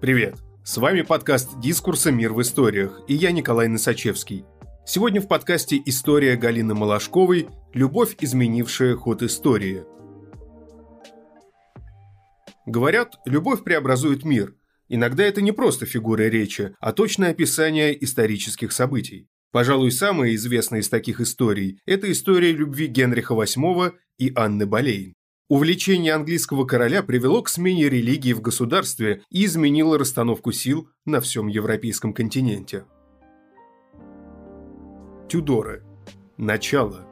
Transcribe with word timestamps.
Привет! 0.00 0.36
С 0.64 0.78
вами 0.78 1.02
подкаст 1.02 1.60
«Дискурса. 1.60 2.10
Мир 2.10 2.32
в 2.32 2.40
историях» 2.40 3.02
и 3.06 3.12
я 3.12 3.32
Николай 3.32 3.68
Носачевский. 3.68 4.46
Сегодня 4.86 5.20
в 5.20 5.28
подкасте 5.28 5.78
история 5.84 6.36
Галины 6.36 6.74
Малашковой 6.74 7.48
«Любовь, 7.74 8.16
изменившая 8.18 8.96
ход 8.96 9.22
истории». 9.22 9.84
Говорят, 12.64 13.16
любовь 13.26 13.62
преобразует 13.62 14.24
мир. 14.24 14.54
Иногда 14.88 15.22
это 15.22 15.42
не 15.42 15.52
просто 15.52 15.84
фигура 15.84 16.22
речи, 16.22 16.74
а 16.80 16.92
точное 16.92 17.32
описание 17.32 18.02
исторических 18.02 18.72
событий. 18.72 19.28
Пожалуй, 19.52 19.90
самая 19.90 20.34
известная 20.34 20.80
из 20.80 20.88
таких 20.88 21.20
историй– 21.20 21.78
это 21.84 22.10
история 22.10 22.52
любви 22.52 22.86
Генриха 22.86 23.34
VIII 23.34 23.92
и 24.16 24.32
Анны 24.34 24.64
Болейн. 24.64 25.12
Увлечение 25.50 26.12
английского 26.12 26.64
короля 26.64 27.02
привело 27.02 27.42
к 27.42 27.48
смене 27.48 27.88
религии 27.88 28.32
в 28.32 28.40
государстве 28.40 29.22
и 29.30 29.46
изменило 29.46 29.98
расстановку 29.98 30.52
сил 30.52 30.88
на 31.04 31.20
всем 31.20 31.48
европейском 31.48 32.12
континенте. 32.12 32.84
Тюдоры. 35.28 35.82
Начало. 36.36 37.04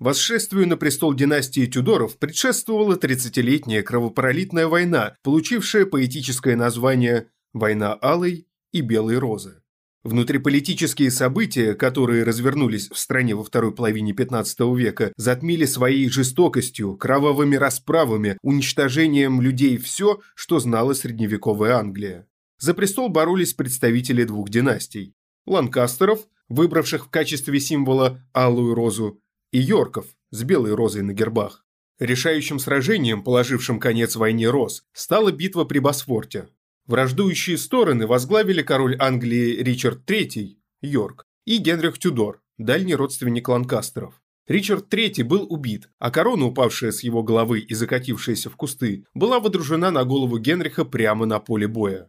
Восшествию 0.00 0.66
на 0.66 0.76
престол 0.76 1.14
династии 1.14 1.66
Тюдоров 1.66 2.18
предшествовала 2.18 2.96
30-летняя 2.96 3.84
кровопролитная 3.84 4.66
война, 4.66 5.14
получившая 5.22 5.86
поэтическое 5.86 6.56
название 6.56 7.28
«Война 7.52 7.96
Алой 8.02 8.48
и 8.72 8.80
Белой 8.80 9.18
Розы». 9.18 9.62
Внутриполитические 10.06 11.10
события, 11.10 11.74
которые 11.74 12.22
развернулись 12.22 12.88
в 12.90 12.96
стране 12.96 13.34
во 13.34 13.42
второй 13.42 13.74
половине 13.74 14.12
15 14.12 14.60
века, 14.76 15.12
затмили 15.16 15.64
своей 15.64 16.08
жестокостью, 16.08 16.96
кровавыми 16.96 17.56
расправами, 17.56 18.38
уничтожением 18.40 19.40
людей 19.40 19.78
все, 19.78 20.20
что 20.36 20.60
знала 20.60 20.92
средневековая 20.92 21.74
Англия. 21.74 22.28
За 22.60 22.72
престол 22.72 23.08
боролись 23.08 23.52
представители 23.52 24.22
двух 24.22 24.48
династий– 24.48 25.12
Ланкастеров, 25.44 26.20
выбравших 26.48 27.06
в 27.06 27.10
качестве 27.10 27.58
символа 27.58 28.22
алую 28.32 28.76
розу, 28.76 29.20
и 29.50 29.58
Йорков 29.58 30.06
с 30.30 30.44
белой 30.44 30.74
розой 30.74 31.02
на 31.02 31.14
гербах. 31.14 31.66
Решающим 31.98 32.60
сражением, 32.60 33.24
положившим 33.24 33.80
конец 33.80 34.14
войне 34.14 34.50
роз, 34.50 34.84
стала 34.92 35.32
битва 35.32 35.64
при 35.64 35.80
Босфорте, 35.80 36.46
Враждующие 36.86 37.58
стороны 37.58 38.06
возглавили 38.06 38.62
король 38.62 38.96
Англии 38.98 39.62
Ричард 39.62 40.08
III, 40.08 40.56
Йорк, 40.82 41.26
и 41.44 41.58
Генрих 41.58 41.98
Тюдор, 41.98 42.42
дальний 42.58 42.94
родственник 42.94 43.48
Ланкастеров. 43.48 44.20
Ричард 44.46 44.92
III 44.92 45.24
был 45.24 45.46
убит, 45.52 45.88
а 45.98 46.12
корона, 46.12 46.46
упавшая 46.46 46.92
с 46.92 47.02
его 47.02 47.24
головы 47.24 47.58
и 47.58 47.74
закатившаяся 47.74 48.50
в 48.50 48.56
кусты, 48.56 49.04
была 49.14 49.40
водружена 49.40 49.90
на 49.90 50.04
голову 50.04 50.38
Генриха 50.38 50.84
прямо 50.84 51.26
на 51.26 51.40
поле 51.40 51.66
боя. 51.66 52.08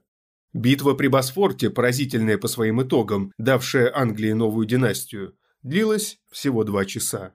Битва 0.53 0.93
при 0.93 1.07
Босфорте, 1.07 1.71
поразительная 1.71 2.37
по 2.37 2.47
своим 2.47 2.81
итогам, 2.81 3.31
давшая 3.39 3.91
Англии 3.95 4.33
новую 4.33 4.67
династию, 4.67 5.35
длилась 5.63 6.19
всего 6.31 6.63
два 6.63 6.85
часа. 6.85 7.33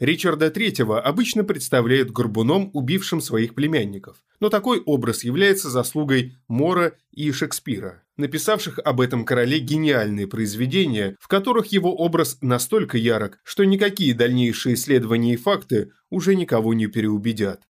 Ричарда 0.00 0.48
III 0.48 0.98
обычно 0.98 1.44
представляют 1.44 2.10
горбуном, 2.10 2.70
убившим 2.72 3.20
своих 3.20 3.54
племянников, 3.54 4.16
но 4.40 4.48
такой 4.48 4.80
образ 4.80 5.22
является 5.22 5.70
заслугой 5.70 6.36
Мора 6.48 6.96
и 7.12 7.30
Шекспира, 7.30 8.02
написавших 8.16 8.80
об 8.80 9.00
этом 9.00 9.24
короле 9.24 9.60
гениальные 9.60 10.26
произведения, 10.26 11.16
в 11.20 11.28
которых 11.28 11.66
его 11.66 11.94
образ 11.94 12.38
настолько 12.40 12.98
ярок, 12.98 13.38
что 13.44 13.62
никакие 13.62 14.14
дальнейшие 14.14 14.74
исследования 14.74 15.34
и 15.34 15.36
факты 15.36 15.92
уже 16.10 16.34
никого 16.34 16.74
не 16.74 16.88
переубедят. 16.88 17.62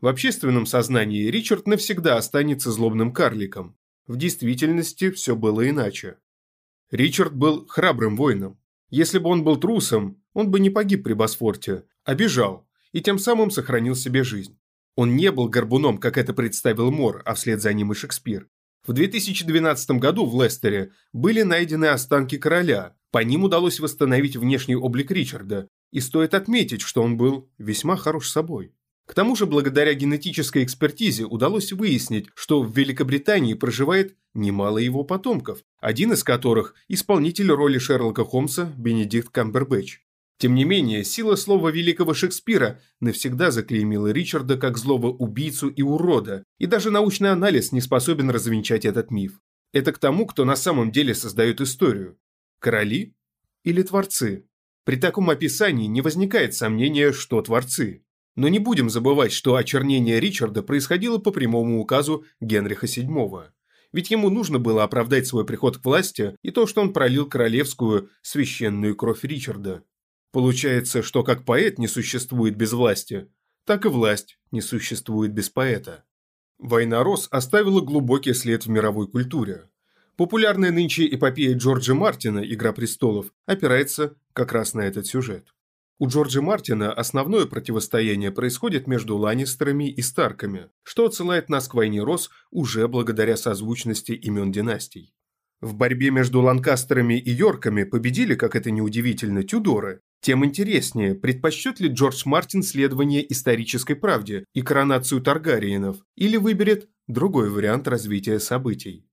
В 0.00 0.06
общественном 0.06 0.64
сознании 0.64 1.26
Ричард 1.26 1.66
навсегда 1.66 2.16
останется 2.16 2.70
злобным 2.70 3.12
карликом. 3.12 3.76
В 4.06 4.16
действительности 4.16 5.10
все 5.10 5.36
было 5.36 5.68
иначе. 5.68 6.16
Ричард 6.90 7.34
был 7.34 7.66
храбрым 7.66 8.16
воином. 8.16 8.58
Если 8.88 9.18
бы 9.18 9.28
он 9.30 9.42
был 9.42 9.56
трусом, 9.56 10.22
он 10.36 10.50
бы 10.50 10.60
не 10.60 10.68
погиб 10.68 11.02
при 11.02 11.14
Босфорте, 11.14 11.84
а 12.04 12.14
бежал, 12.14 12.68
и 12.92 13.00
тем 13.00 13.18
самым 13.18 13.50
сохранил 13.50 13.94
себе 13.94 14.22
жизнь. 14.22 14.58
Он 14.94 15.16
не 15.16 15.32
был 15.32 15.48
горбуном, 15.48 15.96
как 15.96 16.18
это 16.18 16.34
представил 16.34 16.90
Мор, 16.90 17.22
а 17.24 17.32
вслед 17.32 17.62
за 17.62 17.72
ним 17.72 17.92
и 17.92 17.94
Шекспир. 17.94 18.46
В 18.86 18.92
2012 18.92 19.92
году 19.92 20.26
в 20.26 20.42
Лестере 20.42 20.92
были 21.14 21.40
найдены 21.40 21.86
останки 21.86 22.36
короля, 22.36 22.94
по 23.10 23.24
ним 23.24 23.44
удалось 23.44 23.80
восстановить 23.80 24.36
внешний 24.36 24.76
облик 24.76 25.10
Ричарда, 25.10 25.68
и 25.90 26.00
стоит 26.00 26.34
отметить, 26.34 26.82
что 26.82 27.02
он 27.02 27.16
был 27.16 27.48
весьма 27.56 27.96
хорош 27.96 28.28
собой. 28.28 28.74
К 29.06 29.14
тому 29.14 29.36
же, 29.36 29.46
благодаря 29.46 29.94
генетической 29.94 30.64
экспертизе 30.64 31.24
удалось 31.24 31.72
выяснить, 31.72 32.26
что 32.34 32.62
в 32.62 32.76
Великобритании 32.76 33.54
проживает 33.54 34.16
немало 34.34 34.76
его 34.76 35.02
потомков, 35.02 35.60
один 35.80 36.12
из 36.12 36.22
которых– 36.22 36.74
исполнитель 36.88 37.50
роли 37.50 37.78
Шерлока 37.78 38.22
Холмса 38.22 38.70
Бенедикт 38.76 39.30
Камбербэтч. 39.30 40.00
Тем 40.38 40.54
не 40.54 40.64
менее, 40.64 41.02
сила 41.02 41.34
слова 41.34 41.70
великого 41.70 42.12
Шекспира 42.12 42.80
навсегда 43.00 43.50
заклеймила 43.50 44.08
Ричарда 44.12 44.58
как 44.58 44.76
злого 44.76 45.08
убийцу 45.08 45.68
и 45.68 45.80
урода, 45.80 46.44
и 46.58 46.66
даже 46.66 46.90
научный 46.90 47.30
анализ 47.30 47.72
не 47.72 47.80
способен 47.80 48.28
развенчать 48.28 48.84
этот 48.84 49.10
миф. 49.10 49.40
Это 49.72 49.92
к 49.92 49.98
тому, 49.98 50.26
кто 50.26 50.44
на 50.44 50.56
самом 50.56 50.92
деле 50.92 51.14
создает 51.14 51.60
историю. 51.60 52.18
Короли 52.58 53.14
или 53.64 53.82
творцы? 53.82 54.46
При 54.84 54.96
таком 54.96 55.30
описании 55.30 55.86
не 55.86 56.02
возникает 56.02 56.54
сомнения, 56.54 57.12
что 57.12 57.40
творцы. 57.40 58.04
Но 58.36 58.48
не 58.48 58.58
будем 58.58 58.90
забывать, 58.90 59.32
что 59.32 59.56
очернение 59.56 60.20
Ричарда 60.20 60.62
происходило 60.62 61.16
по 61.16 61.30
прямому 61.30 61.80
указу 61.80 62.26
Генриха 62.40 62.86
VII. 62.86 63.48
Ведь 63.92 64.10
ему 64.10 64.28
нужно 64.28 64.58
было 64.58 64.84
оправдать 64.84 65.26
свой 65.26 65.46
приход 65.46 65.78
к 65.78 65.84
власти 65.84 66.36
и 66.42 66.50
то, 66.50 66.66
что 66.66 66.82
он 66.82 66.92
пролил 66.92 67.26
королевскую 67.26 68.10
священную 68.20 68.94
кровь 68.94 69.24
Ричарда. 69.24 69.82
Получается, 70.36 71.02
что 71.02 71.24
как 71.24 71.46
поэт 71.46 71.78
не 71.78 71.88
существует 71.88 72.56
без 72.56 72.74
власти, 72.74 73.26
так 73.64 73.86
и 73.86 73.88
власть 73.88 74.38
не 74.50 74.60
существует 74.60 75.32
без 75.32 75.48
поэта. 75.48 76.04
Война 76.58 77.02
Рос 77.02 77.26
оставила 77.30 77.80
глубокий 77.80 78.34
след 78.34 78.66
в 78.66 78.68
мировой 78.68 79.08
культуре. 79.08 79.70
Популярная 80.14 80.72
нынче 80.72 81.06
эпопея 81.06 81.56
Джорджа 81.56 81.94
Мартина 81.94 82.40
«Игра 82.40 82.74
престолов» 82.74 83.32
опирается 83.46 84.14
как 84.34 84.52
раз 84.52 84.74
на 84.74 84.82
этот 84.82 85.06
сюжет. 85.06 85.54
У 85.98 86.06
Джорджа 86.06 86.42
Мартина 86.42 86.92
основное 86.92 87.46
противостояние 87.46 88.30
происходит 88.30 88.86
между 88.86 89.16
Ланнистерами 89.16 89.88
и 89.88 90.02
Старками, 90.02 90.68
что 90.82 91.06
отсылает 91.06 91.48
нас 91.48 91.66
к 91.66 91.72
войне 91.72 92.02
Рос 92.02 92.28
уже 92.50 92.86
благодаря 92.88 93.38
созвучности 93.38 94.12
имен 94.12 94.52
династий. 94.52 95.14
В 95.66 95.74
борьбе 95.74 96.12
между 96.12 96.42
Ланкастерами 96.42 97.18
и 97.18 97.32
Йорками 97.32 97.82
победили, 97.82 98.36
как 98.36 98.54
это 98.54 98.70
неудивительно, 98.70 99.42
Тюдоры, 99.42 100.00
тем 100.20 100.44
интереснее, 100.44 101.16
предпочтет 101.16 101.80
ли 101.80 101.88
Джордж 101.88 102.22
Мартин 102.24 102.62
следование 102.62 103.32
исторической 103.32 103.94
правде 103.94 104.44
и 104.54 104.62
коронацию 104.62 105.20
Таргариенов, 105.20 105.96
или 106.14 106.36
выберет 106.36 106.88
другой 107.08 107.50
вариант 107.50 107.88
развития 107.88 108.38
событий. 108.38 109.08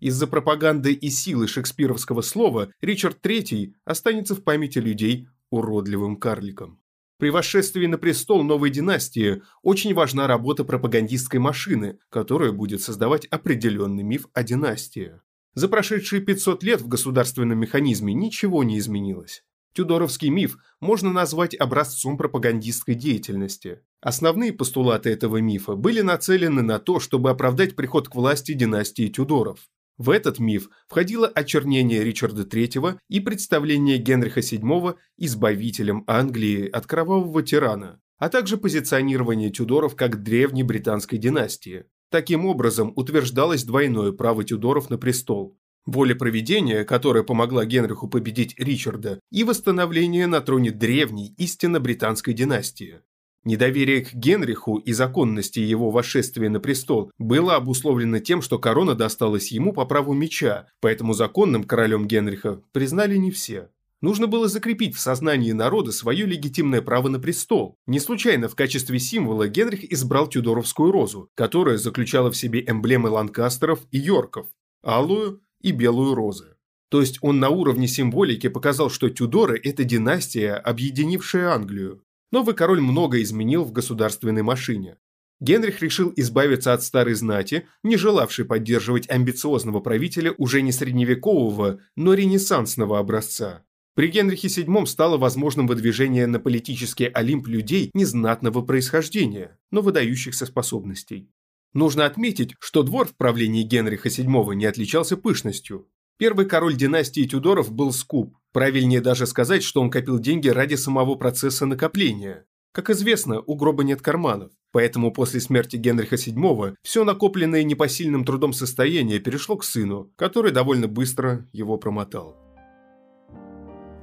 Из-за 0.00 0.26
пропаганды 0.26 0.94
и 0.94 1.10
силы 1.10 1.46
шекспировского 1.46 2.22
слова 2.22 2.72
Ричард 2.80 3.18
III 3.22 3.74
останется 3.84 4.34
в 4.34 4.42
памяти 4.42 4.78
людей 4.78 5.28
уродливым 5.50 6.16
карликом. 6.16 6.80
При 7.18 7.28
восшествии 7.28 7.84
на 7.84 7.98
престол 7.98 8.44
новой 8.44 8.70
династии 8.70 9.42
очень 9.62 9.92
важна 9.92 10.26
работа 10.26 10.64
пропагандистской 10.64 11.38
машины, 11.38 11.98
которая 12.08 12.52
будет 12.52 12.80
создавать 12.80 13.26
определенный 13.26 14.04
миф 14.04 14.26
о 14.32 14.42
династии. 14.42 15.20
За 15.54 15.68
прошедшие 15.68 16.22
500 16.22 16.62
лет 16.62 16.80
в 16.80 16.88
государственном 16.88 17.58
механизме 17.58 18.14
ничего 18.14 18.64
не 18.64 18.78
изменилось. 18.78 19.44
Тюдоровский 19.74 20.28
миф 20.28 20.56
можно 20.80 21.12
назвать 21.12 21.54
образцом 21.54 22.16
пропагандистской 22.16 22.94
деятельности. 22.94 23.80
Основные 24.00 24.52
постулаты 24.52 25.10
этого 25.10 25.38
мифа 25.38 25.76
были 25.76 26.00
нацелены 26.00 26.62
на 26.62 26.78
то, 26.78 27.00
чтобы 27.00 27.30
оправдать 27.30 27.76
приход 27.76 28.08
к 28.08 28.14
власти 28.14 28.52
династии 28.52 29.08
Тюдоров. 29.08 29.60
В 29.98 30.10
этот 30.10 30.38
миф 30.38 30.68
входило 30.88 31.28
очернение 31.28 32.02
Ричарда 32.02 32.42
III 32.42 32.98
и 33.08 33.20
представление 33.20 33.98
Генриха 33.98 34.40
VII 34.40 34.96
избавителем 35.18 36.04
Англии 36.06 36.68
от 36.68 36.86
кровавого 36.86 37.42
тирана, 37.42 38.00
а 38.18 38.28
также 38.28 38.56
позиционирование 38.56 39.50
Тюдоров 39.50 39.96
как 39.96 40.22
древней 40.22 40.62
британской 40.62 41.18
династии. 41.18 41.84
Таким 42.12 42.44
образом, 42.44 42.92
утверждалось 42.94 43.64
двойное 43.64 44.12
право 44.12 44.44
Тюдоров 44.44 44.90
на 44.90 44.98
престол 44.98 45.56
Воля 45.86 46.14
проведения, 46.14 46.84
которая 46.84 47.22
помогла 47.22 47.64
Генриху 47.64 48.06
победить 48.06 48.54
Ричарда, 48.58 49.18
и 49.30 49.44
восстановление 49.44 50.26
на 50.26 50.42
троне 50.42 50.70
древней, 50.70 51.34
истинно 51.38 51.80
британской 51.80 52.34
династии. 52.34 53.00
Недоверие 53.44 54.04
к 54.04 54.12
Генриху 54.12 54.76
и 54.76 54.92
законности 54.92 55.58
его 55.58 55.90
восшествия 55.90 56.50
на 56.50 56.60
престол 56.60 57.10
было 57.18 57.56
обусловлено 57.56 58.18
тем, 58.18 58.42
что 58.42 58.58
корона 58.58 58.94
досталась 58.94 59.50
ему 59.50 59.72
по 59.72 59.86
праву 59.86 60.12
меча, 60.12 60.66
поэтому 60.80 61.14
законным 61.14 61.64
королем 61.64 62.06
Генриха 62.06 62.60
признали 62.72 63.16
не 63.16 63.30
все. 63.30 63.70
Нужно 64.02 64.26
было 64.26 64.48
закрепить 64.48 64.96
в 64.96 65.00
сознании 65.00 65.52
народа 65.52 65.92
свое 65.92 66.26
легитимное 66.26 66.82
право 66.82 67.08
на 67.08 67.20
престол. 67.20 67.78
Не 67.86 68.00
случайно 68.00 68.48
в 68.48 68.56
качестве 68.56 68.98
символа 68.98 69.46
Генрих 69.46 69.84
избрал 69.92 70.26
тюдоровскую 70.26 70.90
розу, 70.90 71.30
которая 71.36 71.78
заключала 71.78 72.32
в 72.32 72.36
себе 72.36 72.64
эмблемы 72.66 73.10
ланкастеров 73.10 73.86
и 73.92 73.98
йорков– 73.98 74.48
алую 74.82 75.40
и 75.60 75.70
белую 75.70 76.16
розы. 76.16 76.56
То 76.90 77.00
есть 77.00 77.18
он 77.22 77.38
на 77.38 77.48
уровне 77.50 77.86
символики 77.86 78.48
показал, 78.48 78.90
что 78.90 79.08
Тюдоры– 79.08 79.58
это 79.64 79.84
династия, 79.84 80.54
объединившая 80.54 81.50
Англию. 81.50 82.02
Новый 82.32 82.56
король 82.56 82.80
много 82.80 83.22
изменил 83.22 83.62
в 83.62 83.70
государственной 83.70 84.42
машине. 84.42 84.98
Генрих 85.40 85.80
решил 85.80 86.12
избавиться 86.16 86.72
от 86.72 86.82
старой 86.82 87.14
знати, 87.14 87.66
не 87.84 87.96
желавшей 87.96 88.46
поддерживать 88.46 89.08
амбициозного 89.08 89.78
правителя 89.78 90.34
уже 90.38 90.60
не 90.60 90.72
средневекового, 90.72 91.78
но 91.94 92.14
ренессансного 92.14 92.98
образца. 92.98 93.64
При 93.94 94.08
Генрихе 94.08 94.48
VII 94.48 94.86
стало 94.86 95.18
возможным 95.18 95.66
выдвижение 95.66 96.26
на 96.26 96.40
политический 96.40 97.06
олимп 97.06 97.46
людей 97.46 97.90
незнатного 97.92 98.62
происхождения, 98.62 99.58
но 99.70 99.82
выдающихся 99.82 100.46
способностей. 100.46 101.28
Нужно 101.74 102.06
отметить, 102.06 102.54
что 102.58 102.82
двор 102.82 103.06
в 103.06 103.14
правлении 103.16 103.62
Генриха 103.62 104.08
VII 104.08 104.54
не 104.54 104.64
отличался 104.64 105.18
пышностью. 105.18 105.88
Первый 106.18 106.46
король 106.46 106.76
династии 106.76 107.26
Тюдоров 107.26 107.70
был 107.70 107.92
скуп, 107.92 108.34
правильнее 108.52 109.02
даже 109.02 109.26
сказать, 109.26 109.62
что 109.62 109.82
он 109.82 109.90
копил 109.90 110.18
деньги 110.18 110.48
ради 110.48 110.76
самого 110.76 111.14
процесса 111.14 111.66
накопления. 111.66 112.46
Как 112.72 112.88
известно, 112.88 113.42
у 113.42 113.56
гроба 113.56 113.84
нет 113.84 114.00
карманов, 114.00 114.52
поэтому 114.70 115.12
после 115.12 115.40
смерти 115.40 115.76
Генриха 115.76 116.16
VII 116.16 116.76
все 116.82 117.04
накопленное 117.04 117.62
непосильным 117.62 118.24
трудом 118.24 118.54
состояние 118.54 119.18
перешло 119.18 119.56
к 119.56 119.64
сыну, 119.64 120.10
который 120.16 120.52
довольно 120.52 120.88
быстро 120.88 121.46
его 121.52 121.76
промотал. 121.76 122.51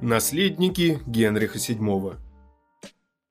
Наследники 0.02 0.98
Генриха 1.06 1.58
VII 1.58 2.16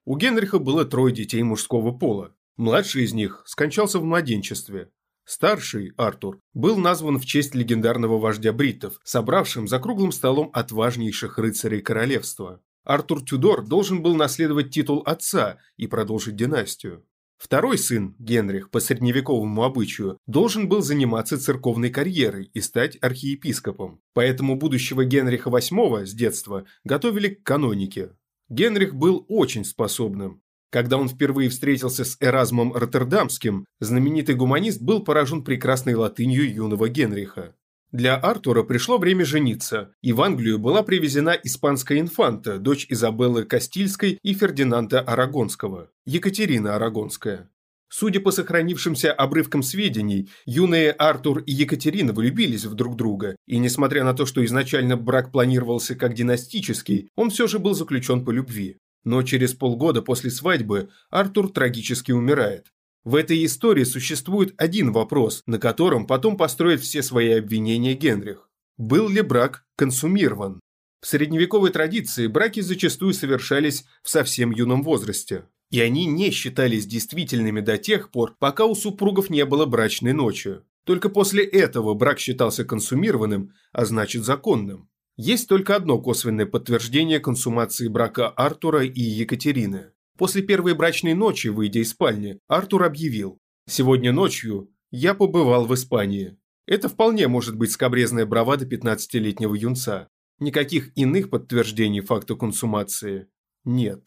У 0.05 0.17
Генриха 0.17 0.59
было 0.59 0.85
трое 0.85 1.11
детей 1.11 1.41
мужского 1.41 1.91
пола. 1.91 2.35
Младший 2.57 3.05
из 3.05 3.13
них 3.13 3.41
скончался 3.47 3.97
в 3.97 4.03
младенчестве. 4.03 4.91
Старший, 5.25 5.93
Артур, 5.97 6.39
был 6.53 6.77
назван 6.77 7.17
в 7.17 7.25
честь 7.25 7.55
легендарного 7.55 8.19
вождя 8.19 8.53
бриттов, 8.53 8.99
собравшим 9.03 9.67
за 9.67 9.79
круглым 9.79 10.11
столом 10.11 10.51
отважнейших 10.53 11.39
рыцарей 11.39 11.81
королевства. 11.81 12.61
Артур 12.83 13.25
Тюдор 13.25 13.65
должен 13.65 14.03
был 14.03 14.15
наследовать 14.15 14.69
титул 14.69 15.01
отца 15.07 15.57
и 15.75 15.87
продолжить 15.87 16.35
династию. 16.35 17.03
Второй 17.39 17.77
сын, 17.77 18.15
Генрих, 18.19 18.69
по 18.69 18.81
средневековому 18.81 19.63
обычаю, 19.63 20.17
должен 20.27 20.67
был 20.67 20.81
заниматься 20.81 21.39
церковной 21.39 21.89
карьерой 21.89 22.51
и 22.53 22.59
стать 22.59 22.97
архиепископом. 23.01 24.01
Поэтому 24.13 24.57
будущего 24.57 25.05
Генриха 25.05 25.49
VIII 25.49 26.05
с 26.05 26.13
детства 26.13 26.65
готовили 26.83 27.29
к 27.29 27.43
канонике. 27.43 28.11
Генрих 28.49 28.93
был 28.93 29.25
очень 29.29 29.63
способным. 29.63 30.41
Когда 30.69 30.97
он 30.97 31.07
впервые 31.07 31.49
встретился 31.49 32.03
с 32.03 32.17
Эразмом 32.19 32.73
Роттердамским, 32.73 33.65
знаменитый 33.79 34.35
гуманист 34.35 34.81
был 34.81 35.01
поражен 35.01 35.43
прекрасной 35.43 35.95
латынью 35.95 36.53
юного 36.53 36.89
Генриха. 36.89 37.55
Для 37.91 38.15
Артура 38.15 38.61
пришло 38.61 38.99
время 38.99 39.25
жениться, 39.25 39.91
и 40.03 40.13
в 40.13 40.21
Англию 40.21 40.59
была 40.59 40.83
привезена 40.83 41.35
испанская 41.43 41.99
инфанта, 41.99 42.59
дочь 42.59 42.85
Изабеллы 42.87 43.45
Кастильской 43.45 44.19
и 44.21 44.33
Фердинанда 44.35 44.99
Арагонского, 44.99 45.89
Екатерина 46.05 46.75
Арагонская. 46.75 47.49
Судя 47.91 48.19
по 48.19 48.29
сохранившимся 48.29 49.11
обрывкам 49.11 49.63
сведений, 49.63 50.29
юные 50.45 50.91
Артур 50.91 51.39
и 51.39 51.51
Екатерина 51.51 52.13
влюбились 52.13 52.65
в 52.65 52.75
друг 52.75 52.95
друга, 52.95 53.35
и 53.47 53.57
несмотря 53.57 54.03
на 54.03 54.13
то, 54.13 54.27
что 54.27 54.45
изначально 54.45 54.95
брак 54.95 55.31
планировался 55.31 55.95
как 55.95 56.13
династический, 56.13 57.09
он 57.15 57.31
все 57.31 57.47
же 57.47 57.57
был 57.57 57.73
заключен 57.73 58.23
по 58.23 58.29
любви. 58.29 58.77
Но 59.03 59.23
через 59.23 59.55
полгода 59.55 60.03
после 60.03 60.29
свадьбы 60.29 60.89
Артур 61.09 61.51
трагически 61.51 62.11
умирает. 62.11 62.67
В 63.03 63.15
этой 63.15 63.45
истории 63.45 63.85
существует 63.85 64.53
один 64.57 64.91
вопрос, 64.91 65.41
на 65.45 65.57
котором 65.57 66.05
потом 66.05 66.37
построит 66.37 66.81
все 66.81 67.01
свои 67.01 67.31
обвинения 67.31 67.93
Генрих. 67.93 68.49
Был 68.77 69.07
ли 69.09 69.21
брак 69.21 69.65
консумирован? 69.75 70.59
В 71.01 71.07
средневековой 71.07 71.71
традиции 71.71 72.27
браки 72.27 72.59
зачастую 72.59 73.13
совершались 73.13 73.85
в 74.03 74.09
совсем 74.09 74.51
юном 74.51 74.83
возрасте. 74.83 75.45
И 75.71 75.79
они 75.79 76.05
не 76.05 76.31
считались 76.31 76.85
действительными 76.85 77.61
до 77.61 77.77
тех 77.77 78.11
пор, 78.11 78.35
пока 78.37 78.65
у 78.65 78.75
супругов 78.75 79.29
не 79.29 79.45
было 79.45 79.65
брачной 79.65 80.13
ночи. 80.13 80.61
Только 80.83 81.09
после 81.09 81.43
этого 81.43 81.93
брак 81.93 82.19
считался 82.19 82.65
консумированным, 82.65 83.53
а 83.71 83.85
значит 83.85 84.25
законным. 84.25 84.89
Есть 85.15 85.47
только 85.47 85.75
одно 85.75 85.99
косвенное 85.99 86.45
подтверждение 86.45 87.19
консумации 87.19 87.87
брака 87.87 88.29
Артура 88.29 88.83
и 88.83 89.01
Екатерины. 89.01 89.91
После 90.19 90.41
первой 90.41 90.73
брачной 90.75 91.13
ночи, 91.13 91.47
выйдя 91.47 91.79
из 91.79 91.91
спальни, 91.91 92.39
Артур 92.49 92.83
объявил 92.83 93.39
«Сегодня 93.69 94.11
ночью 94.11 94.69
я 94.91 95.13
побывал 95.13 95.65
в 95.65 95.73
Испании». 95.73 96.37
Это 96.67 96.89
вполне 96.89 97.29
может 97.29 97.55
быть 97.55 97.71
скобрезная 97.71 98.25
бравада 98.25 98.65
15-летнего 98.65 99.55
юнца. 99.55 100.09
Никаких 100.39 100.91
иных 100.97 101.29
подтверждений 101.29 102.01
факта 102.01 102.35
консумации 102.35 103.27
нет. 103.63 104.03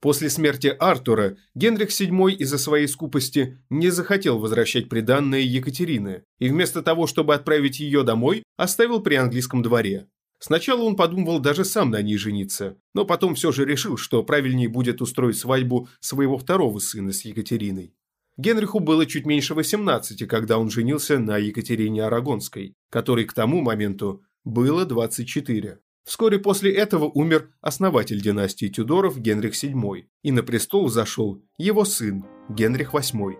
После 0.00 0.30
смерти 0.30 0.68
Артура 0.68 1.36
Генрих 1.54 1.90
VII 1.90 2.32
из-за 2.36 2.56
своей 2.56 2.88
скупости 2.88 3.62
не 3.68 3.90
захотел 3.90 4.38
возвращать 4.38 4.88
приданное 4.88 5.40
Екатерины 5.40 6.24
и 6.38 6.48
вместо 6.48 6.80
того, 6.80 7.06
чтобы 7.06 7.34
отправить 7.34 7.80
ее 7.80 8.02
домой, 8.02 8.44
оставил 8.56 9.02
при 9.02 9.16
английском 9.16 9.60
дворе. 9.60 10.08
Сначала 10.42 10.80
он 10.82 10.96
подумывал 10.96 11.38
даже 11.38 11.66
сам 11.66 11.90
на 11.90 12.00
ней 12.00 12.16
жениться, 12.16 12.78
но 12.94 13.04
потом 13.04 13.34
все 13.34 13.52
же 13.52 13.66
решил, 13.66 13.98
что 13.98 14.24
правильнее 14.24 14.70
будет 14.70 15.02
устроить 15.02 15.36
свадьбу 15.36 15.88
своего 16.00 16.38
второго 16.38 16.78
сына 16.78 17.12
с 17.12 17.26
Екатериной. 17.26 17.94
Генриху 18.38 18.80
было 18.80 19.04
чуть 19.04 19.26
меньше 19.26 19.52
18, 19.52 20.26
когда 20.26 20.58
он 20.58 20.70
женился 20.70 21.18
на 21.18 21.36
Екатерине 21.36 22.04
Арагонской, 22.04 22.74
которой 22.88 23.26
к 23.26 23.34
тому 23.34 23.60
моменту 23.60 24.22
было 24.42 24.86
24. 24.86 25.78
Вскоре 26.04 26.38
после 26.38 26.72
этого 26.72 27.04
умер 27.04 27.50
основатель 27.60 28.22
династии 28.22 28.68
Тюдоров 28.68 29.18
Генрих 29.20 29.52
VII, 29.52 30.04
и 30.22 30.32
на 30.32 30.42
престол 30.42 30.88
зашел 30.88 31.42
его 31.58 31.84
сын 31.84 32.24
Генрих 32.48 32.94
VIII. 32.94 33.36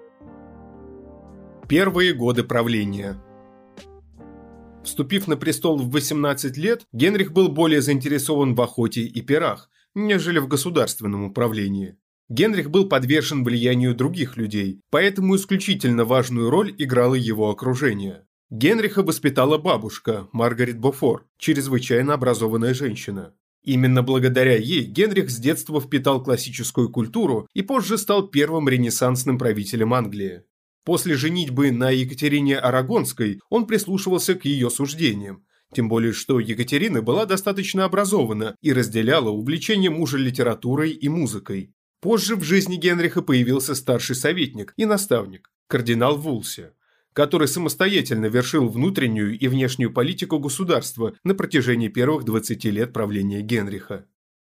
Первые 1.66 2.12
годы 2.12 2.44
правления– 2.44 3.24
Вступив 4.82 5.28
на 5.28 5.36
престол 5.36 5.78
в 5.78 5.90
18 5.90 6.56
лет, 6.56 6.82
Генрих 6.92 7.32
был 7.32 7.48
более 7.48 7.82
заинтересован 7.82 8.54
в 8.54 8.60
охоте 8.60 9.02
и 9.02 9.20
пирах, 9.20 9.68
нежели 9.94 10.38
в 10.38 10.48
государственном 10.48 11.24
управлении. 11.24 11.96
Генрих 12.28 12.70
был 12.70 12.88
подвержен 12.88 13.44
влиянию 13.44 13.94
других 13.94 14.36
людей, 14.36 14.80
поэтому 14.90 15.36
исключительно 15.36 16.04
важную 16.04 16.48
роль 16.48 16.74
играло 16.78 17.14
его 17.14 17.50
окружение. 17.50 18.24
Генриха 18.50 19.02
воспитала 19.02 19.58
бабушка, 19.58 20.28
Маргарет 20.32 20.78
Бофор, 20.78 21.26
чрезвычайно 21.38 22.14
образованная 22.14 22.74
женщина. 22.74 23.34
Именно 23.62 24.02
благодаря 24.02 24.56
ей 24.56 24.84
Генрих 24.84 25.30
с 25.30 25.38
детства 25.38 25.80
впитал 25.80 26.22
классическую 26.22 26.88
культуру 26.88 27.46
и 27.52 27.62
позже 27.62 27.98
стал 27.98 28.28
первым 28.28 28.68
ренессансным 28.68 29.38
правителем 29.38 29.92
Англии. 29.92 30.44
После 30.90 31.14
женитьбы 31.14 31.70
на 31.70 31.90
Екатерине 31.90 32.58
Арагонской 32.58 33.38
он 33.48 33.68
прислушивался 33.68 34.34
к 34.34 34.44
ее 34.44 34.70
суждениям, 34.70 35.44
тем 35.72 35.88
более 35.88 36.12
что 36.12 36.40
Екатерина 36.40 37.00
была 37.00 37.26
достаточно 37.26 37.84
образована 37.84 38.56
и 38.60 38.72
разделяла 38.72 39.28
увлечение 39.30 39.88
мужа 39.88 40.18
литературой 40.18 40.90
и 40.90 41.08
музыкой. 41.08 41.72
Позже 42.00 42.34
в 42.34 42.42
жизни 42.42 42.74
Генриха 42.74 43.22
появился 43.22 43.76
старший 43.76 44.16
советник 44.16 44.74
и 44.76 44.84
наставник, 44.84 45.52
кардинал 45.68 46.16
Вулси, 46.16 46.72
который 47.12 47.46
самостоятельно 47.46 48.26
вершил 48.26 48.68
внутреннюю 48.68 49.38
и 49.38 49.46
внешнюю 49.46 49.92
политику 49.92 50.40
государства 50.40 51.14
на 51.22 51.36
протяжении 51.36 51.86
первых 51.86 52.24
20 52.24 52.64
лет 52.64 52.92
правления 52.92 53.42
Генриха. 53.42 54.06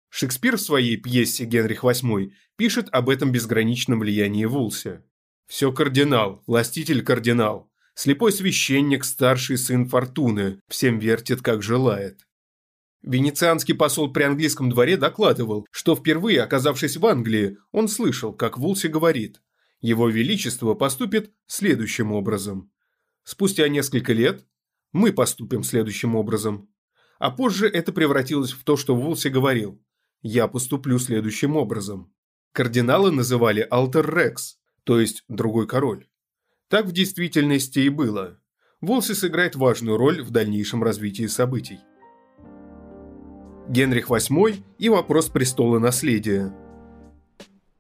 Шекспир 0.09 0.57
в 0.57 0.63
своей 0.63 0.97
пьесе 0.97 1.45
«Генрих 1.45 1.85
VIII» 1.85 2.33
пишет 2.57 2.89
об 2.93 3.11
этом 3.11 3.31
безграничном 3.31 4.01
влиянии 4.01 4.47
Вулси. 4.47 5.03
Все 5.51 5.73
кардинал, 5.73 6.45
властитель 6.47 7.03
кардинал. 7.03 7.69
Слепой 7.95 8.31
священник, 8.31 9.05
старший 9.05 9.59
сын 9.59 9.85
Фортуны, 9.85 10.61
всем 10.69 11.01
вертит, 11.01 11.43
как 11.43 11.61
желает. 11.61 12.21
Венецианский 13.03 13.75
посол 13.75 14.13
при 14.13 14.23
английском 14.23 14.71
дворе 14.71 14.97
докладывал, 14.97 15.67
что 15.73 15.97
впервые 15.97 16.41
оказавшись 16.41 16.99
в 16.99 17.05
Англии, 17.05 17.59
он 17.73 17.89
слышал, 17.89 18.33
как 18.33 18.59
Вулси 18.59 18.87
говорит 18.87 19.43
«Его 19.81 20.09
Величество 20.09 20.75
поступит 20.75 21.33
следующим 21.49 22.13
образом». 22.13 22.71
Спустя 23.25 23.67
несколько 23.67 24.13
лет 24.13 24.47
мы 24.93 25.13
поступим 25.13 25.65
следующим 25.65 26.15
образом. 26.15 26.69
А 27.19 27.33
позже 27.33 27.67
это 27.67 27.91
превратилось 27.91 28.53
в 28.53 28.63
то, 28.63 28.77
что 28.77 28.95
Вулси 28.95 29.27
говорил 29.27 29.83
«Я 30.23 30.47
поступлю 30.47 31.01
следующим 31.01 31.57
образом». 31.57 32.15
Кардиналы 32.53 33.11
называли 33.11 33.67
«Алтер 33.69 34.17
Рекс», 34.17 34.60
то 34.91 34.99
есть 34.99 35.23
другой 35.29 35.69
король. 35.69 36.09
Так 36.67 36.87
в 36.87 36.91
действительности 36.91 37.79
и 37.79 37.89
было. 37.89 38.41
Волси 38.81 39.15
сыграет 39.15 39.55
важную 39.55 39.97
роль 39.97 40.21
в 40.21 40.33
дальнейшем 40.33 40.83
развитии 40.83 41.29
событий. 41.29 41.79
Генрих 43.69 44.11
VIII 44.11 44.65
и 44.79 44.89
вопрос 44.89 45.29
престола 45.29 45.79
наследия. 45.79 46.53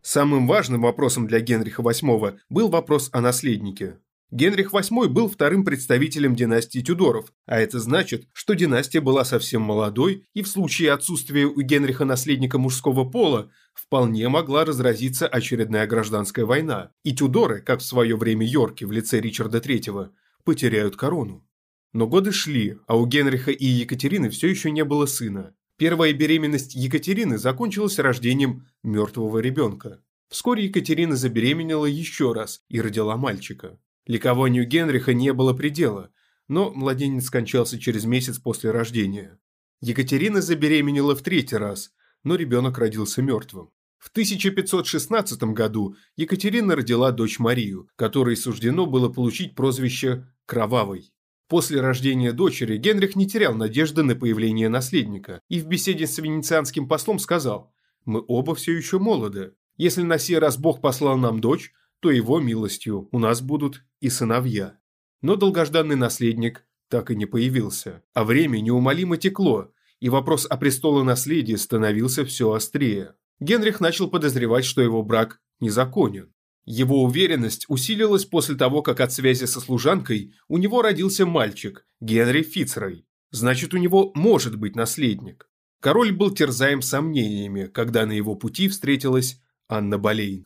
Самым 0.00 0.46
важным 0.46 0.82
вопросом 0.82 1.26
для 1.26 1.40
Генриха 1.40 1.82
VIII 1.82 2.38
был 2.48 2.68
вопрос 2.68 3.10
о 3.12 3.20
наследнике. 3.20 3.98
Генрих 4.30 4.72
VIII 4.72 5.08
был 5.08 5.28
вторым 5.28 5.64
представителем 5.64 6.37
династии 6.37 6.78
Тюдоров, 6.78 7.32
а 7.46 7.58
это 7.58 7.80
значит, 7.80 8.28
что 8.32 8.54
династия 8.54 9.00
была 9.00 9.25
совсем 9.25 9.62
молодой 9.62 10.25
и 10.34 10.42
в 10.42 10.49
случае 10.49 10.92
отсутствия 10.92 11.46
у 11.46 11.60
Генриха 11.62 12.04
наследника 12.04 12.56
мужского 12.56 13.04
пола 13.04 13.50
вполне 13.75 14.28
могла 14.28 14.64
разразиться 14.64 15.26
очередная 15.26 15.88
гражданская 15.88 16.44
война, 16.44 16.92
и 17.02 17.12
Тюдоры, 17.12 17.60
как 17.60 17.80
в 17.80 17.84
свое 17.84 18.16
время 18.16 18.46
Йорки 18.46 18.84
в 18.84 18.92
лице 18.92 19.20
Ричарда 19.20 19.58
III, 19.58 20.10
потеряют 20.44 20.94
корону. 20.94 21.44
Но 21.92 22.06
годы 22.06 22.30
шли, 22.30 22.78
а 22.87 22.96
у 22.96 23.06
Генриха 23.06 23.50
и 23.50 23.66
Екатерины 23.66 24.30
все 24.30 24.46
еще 24.46 24.70
не 24.70 24.84
было 24.84 25.06
сына. 25.06 25.56
Первая 25.76 26.12
беременность 26.12 26.76
Екатерины 26.76 27.37
закончилась 27.37 27.99
рождением 27.99 28.68
мертвого 28.84 29.38
ребенка. 29.38 30.00
Вскоре 30.28 30.66
Екатерина 30.66 31.16
забеременела 31.16 31.87
еще 31.87 32.32
раз 32.32 32.62
и 32.68 32.80
родила 32.80 33.16
мальчика. 33.16 33.76
Ликованию 34.10 34.66
Генриха 34.66 35.14
не 35.14 35.32
было 35.32 35.52
предела, 35.52 36.10
но 36.48 36.72
младенец 36.72 37.26
скончался 37.26 37.78
через 37.78 38.06
месяц 38.06 38.40
после 38.40 38.72
рождения. 38.72 39.38
Екатерина 39.80 40.42
забеременела 40.42 41.14
в 41.14 41.22
третий 41.22 41.54
раз, 41.54 41.92
но 42.24 42.34
ребенок 42.34 42.76
родился 42.78 43.22
мертвым. 43.22 43.70
В 43.98 44.08
1516 44.08 45.40
году 45.54 45.94
Екатерина 46.16 46.74
родила 46.74 47.12
дочь 47.12 47.38
Марию, 47.38 47.88
которой 47.94 48.36
суждено 48.36 48.84
было 48.84 49.08
получить 49.08 49.54
прозвище 49.54 50.26
«Кровавой». 50.44 51.12
После 51.46 51.80
рождения 51.80 52.32
дочери 52.32 52.78
Генрих 52.78 53.14
не 53.14 53.28
терял 53.28 53.54
надежды 53.54 54.02
на 54.02 54.16
появление 54.16 54.68
наследника 54.68 55.40
и 55.48 55.60
в 55.60 55.68
беседе 55.68 56.08
с 56.08 56.18
венецианским 56.18 56.88
послом 56.88 57.20
сказал 57.20 57.72
«Мы 58.04 58.24
оба 58.26 58.56
все 58.56 58.76
еще 58.76 58.98
молоды. 58.98 59.52
Если 59.76 60.02
на 60.02 60.18
сей 60.18 60.38
раз 60.38 60.58
Бог 60.58 60.80
послал 60.80 61.16
нам 61.16 61.40
дочь, 61.40 61.72
то 62.00 62.11
его 62.11 62.40
милостью 62.40 63.09
у 63.12 63.19
нас 63.19 63.40
будут 63.40 63.85
и 64.00 64.09
сыновья. 64.09 64.78
Но 65.23 65.37
долгожданный 65.37 65.97
наследник 65.97 66.64
так 66.88 67.11
и 67.11 67.16
не 67.16 67.26
появился, 67.26 68.02
а 68.14 68.25
время 68.25 68.61
неумолимо 68.61 69.16
текло, 69.16 69.73
и 70.00 70.09
вопрос 70.09 70.47
о 70.49 70.57
престолонаследии 70.57 71.54
становился 71.54 72.25
все 72.25 72.52
острее. 72.52 73.14
Генрих 73.38 73.80
начал 73.80 74.09
подозревать, 74.09 74.64
что 74.64 74.83
его 74.83 75.02
брак 75.02 75.40
незаконен. 75.61 76.33
Его 76.64 77.02
уверенность 77.04 77.64
усилилась 77.69 78.25
после 78.25 78.54
того, 78.54 78.83
как 78.83 79.00
от 79.00 79.12
связи 79.12 79.45
со 79.45 79.61
служанкой 79.61 80.35
у 80.49 80.59
него 80.59 80.83
родился 80.83 81.26
мальчик, 81.26 81.87
Генри 82.00 82.42
Фицрой. 82.42 83.07
Значит, 83.30 83.75
у 83.75 83.78
него 83.78 84.12
может 84.14 84.57
быть 84.57 84.76
наследник. 84.76 85.49
Король 85.80 86.12
был 86.12 86.30
терзаем 86.30 86.83
сомнениями, 86.83 87.66
когда 87.66 88.04
на 88.04 88.12
его 88.12 88.35
пути 88.35 88.69
встретилась 88.69 89.40
Анна 89.69 89.97
Болейн. 89.97 90.45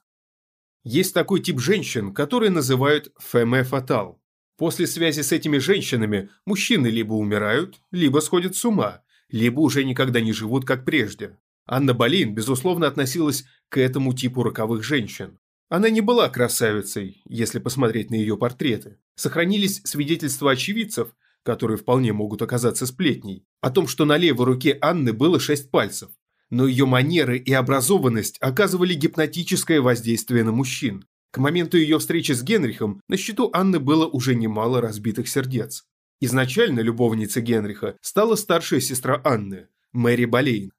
Есть 0.85 1.15
такой 1.15 1.41
тип 1.41 1.61
женщин, 1.61 2.13
которые 2.13 2.51
называют 2.51 3.11
«феме 3.19 3.65
фатал». 3.65 4.21
После 4.59 4.87
связи 4.87 5.23
с 5.23 5.33
этими 5.33 5.57
женщинами 5.57 6.29
мужчины 6.45 6.89
либо 6.89 7.15
умирают, 7.15 7.81
либо 7.91 8.21
сходят 8.21 8.55
с 8.55 8.65
ума, 8.67 9.03
либо 9.31 9.61
уже 9.61 9.83
никогда 9.83 10.21
не 10.21 10.35
живут 10.35 10.67
как 10.67 10.85
прежде. 10.85 11.39
Анна 11.67 11.95
Болейн, 11.95 12.35
безусловно, 12.35 12.87
относилась 12.87 13.47
к 13.71 13.79
этому 13.79 14.13
типу 14.13 14.43
роковых 14.43 14.85
женщин. 14.85 15.39
Она 15.71 15.89
не 15.89 16.03
была 16.03 16.29
красавицей, 16.29 17.23
если 17.27 17.59
посмотреть 17.61 18.11
на 18.11 18.17
ее 18.17 18.37
портреты. 18.37 18.99
Сохранились 19.15 19.81
свидетельства 19.85 20.51
очевидцев, 20.51 21.17
которые 21.43 21.79
вполне 21.79 22.13
могут 22.13 22.43
оказаться 22.43 22.85
сплетней, 22.87 23.47
о 23.63 23.71
том, 23.71 23.89
что 23.89 24.05
на 24.05 24.19
левой 24.19 24.45
руке 24.45 24.79
Анны 24.83 25.15
было 25.15 25.41
шесть 25.41 25.71
пальцев 25.71 26.11
но 26.51 26.67
ее 26.67 26.87
манеры 26.87 27.39
и 27.39 27.53
образованность 27.53 28.39
оказывали 28.41 28.95
гипнотическое 28.95 29.81
воздействие 29.81 30.45
на 30.45 30.53
мужчин. 30.53 31.05
К 31.31 31.39
моменту 31.39 31.79
ее 31.79 31.99
встречи 31.99 32.33
с 32.33 32.43
Генрихом 32.43 33.01
на 33.09 33.17
счету 33.17 33.51
Анны 33.53 33.81
было 33.81 34.07
уже 34.07 34.35
немало 34.35 34.81
разбитых 34.81 35.29
сердец. 35.29 35.85
Изначально 36.21 36.81
любовницей 36.81 37.43
Генриха 37.43 37.97
стала 38.01 38.37
старшая 38.37 38.81
сестра 38.81 39.21
Анны, 39.25 39.69
Мэри 39.93 40.27
Болейн. 40.27 40.73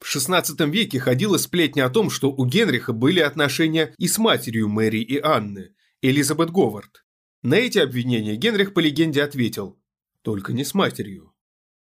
В 0.00 0.14
XVI 0.14 0.70
веке 0.70 0.98
ходила 0.98 1.38
сплетня 1.38 1.86
о 1.86 1.90
том, 1.90 2.10
что 2.10 2.30
у 2.30 2.44
Генриха 2.44 2.92
были 2.92 3.20
отношения 3.20 3.94
и 3.98 4.08
с 4.08 4.18
матерью 4.18 4.68
Мэри 4.68 4.98
и 4.98 5.18
Анны, 5.18 5.74
Элизабет 6.02 6.50
Говард. 6.50 7.04
На 7.42 7.54
эти 7.54 7.78
обвинения 7.78 8.36
Генрих 8.36 8.74
по 8.74 8.80
легенде 8.80 9.22
ответил 9.22 9.80
«Только 10.22 10.52
не 10.52 10.64
с 10.64 10.74
матерью». 10.74 11.32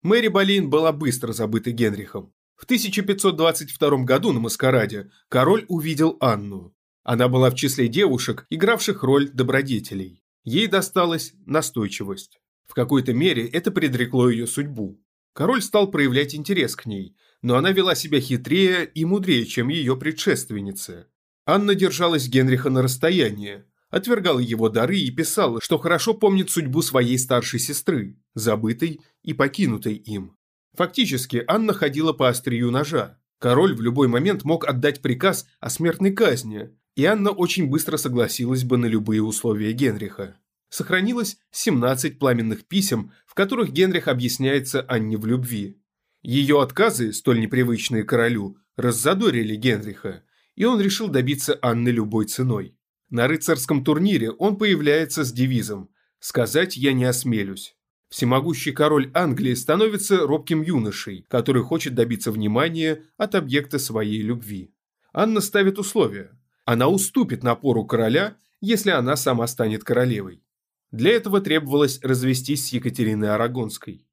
Мэри 0.01 0.27
Болейн 0.27 0.69
была 0.69 0.91
быстро 0.91 1.33
забыта 1.33 1.71
Генрихом. 1.71 2.33
В 2.59 2.65
1522 2.65 4.03
году 4.03 4.33
на 4.33 4.41
маскараде 4.41 5.09
король 5.29 5.63
увидел 5.69 6.17
Анну. 6.19 6.75
Она 7.03 7.29
была 7.29 7.51
в 7.51 7.55
числе 7.55 7.87
девушек, 7.87 8.45
игравших 8.49 9.01
роль 9.01 9.29
добродетелей. 9.29 10.21
Ей 10.43 10.67
досталась 10.67 11.33
настойчивость. 11.45 12.41
В 12.67 12.73
какой-то 12.73 13.13
мере 13.13 13.47
это 13.47 13.71
предрекло 13.71 14.27
ее 14.27 14.45
судьбу. 14.45 15.01
Король 15.31 15.61
стал 15.61 15.89
проявлять 15.89 16.35
интерес 16.35 16.75
к 16.75 16.85
ней, 16.85 17.15
но 17.41 17.55
она 17.55 17.71
вела 17.71 17.95
себя 17.95 18.19
хитрее 18.19 18.83
и 18.93 19.05
мудрее, 19.05 19.45
чем 19.45 19.69
ее 19.69 19.95
предшественницы. 19.95 21.07
Анна 21.45 21.75
держалась 21.75 22.27
Генриха 22.27 22.69
на 22.69 22.81
расстоянии, 22.81 23.63
отвергала 23.89 24.39
его 24.39 24.67
дары 24.67 24.97
и 24.97 25.11
писала, 25.11 25.61
что 25.61 25.77
хорошо 25.77 26.13
помнит 26.13 26.49
судьбу 26.49 26.81
своей 26.81 27.17
старшей 27.19 27.59
сестры, 27.59 28.17
забытой 28.35 28.99
и 29.23 29.33
покинутой 29.33 29.95
им. 29.95 30.35
Фактически, 30.79 31.43
Анна 31.45 31.73
ходила 31.73 32.13
по 32.13 32.29
острию 32.29 32.71
ножа. 32.71 33.19
Король 33.37 33.75
в 33.75 33.81
любой 33.81 34.07
момент 34.07 34.45
мог 34.45 34.65
отдать 34.65 35.01
приказ 35.01 35.45
о 35.59 35.69
смертной 35.69 36.11
казни, 36.11 36.69
и 36.95 37.03
Анна 37.03 37.31
очень 37.31 37.67
быстро 37.67 37.97
согласилась 37.97 38.63
бы 38.63 38.77
на 38.77 38.85
любые 38.85 39.21
условия 39.21 39.73
Генриха. 39.73 40.37
Сохранилось 40.69 41.37
17 41.51 42.17
пламенных 42.17 42.65
писем, 42.65 43.11
в 43.25 43.33
которых 43.33 43.73
Генрих 43.73 44.07
объясняется 44.07 44.79
Анне 44.87 45.17
в 45.17 45.25
любви. 45.25 45.81
Ее 46.21 46.61
отказы, 46.61 47.11
столь 47.11 47.41
непривычные 47.41 48.03
королю, 48.03 48.55
раззадорили 48.77 49.57
Генриха, 49.57 50.23
и 50.55 50.63
он 50.63 50.79
решил 50.79 51.09
добиться 51.09 51.59
Анны 51.61 51.89
любой 51.89 52.27
ценой. 52.27 52.77
На 53.09 53.27
рыцарском 53.27 53.83
турнире 53.83 54.31
он 54.31 54.55
появляется 54.55 55.25
с 55.25 55.33
девизом 55.33 55.89
«Сказать 56.19 56.77
я 56.77 56.93
не 56.93 57.03
осмелюсь». 57.03 57.75
Всемогущий 58.09 58.71
король 58.71 59.11
Англии 59.13 59.53
становится 59.53 60.25
робким 60.25 60.63
юношей, 60.63 61.25
который 61.29 61.61
хочет 61.63 61.93
добиться 61.93 62.31
внимания 62.31 63.03
от 63.17 63.35
объекта 63.35 63.77
своей 63.77 64.21
любви. 64.21 64.73
Анна 65.13 65.41
ставит 65.41 65.77
условия. 65.77 66.31
Она 66.65 66.87
уступит 66.87 67.43
напору 67.43 67.85
короля, 67.85 68.35
если 68.61 68.89
она 68.89 69.15
сама 69.15 69.45
станет 69.47 69.83
королевой. 69.83 70.43
Для 70.91 71.11
этого 71.11 71.39
требовалось 71.39 71.99
развестись 72.01 72.67
с 72.67 72.73
Екатериной 72.73 73.29
Арагонской. 73.29 74.07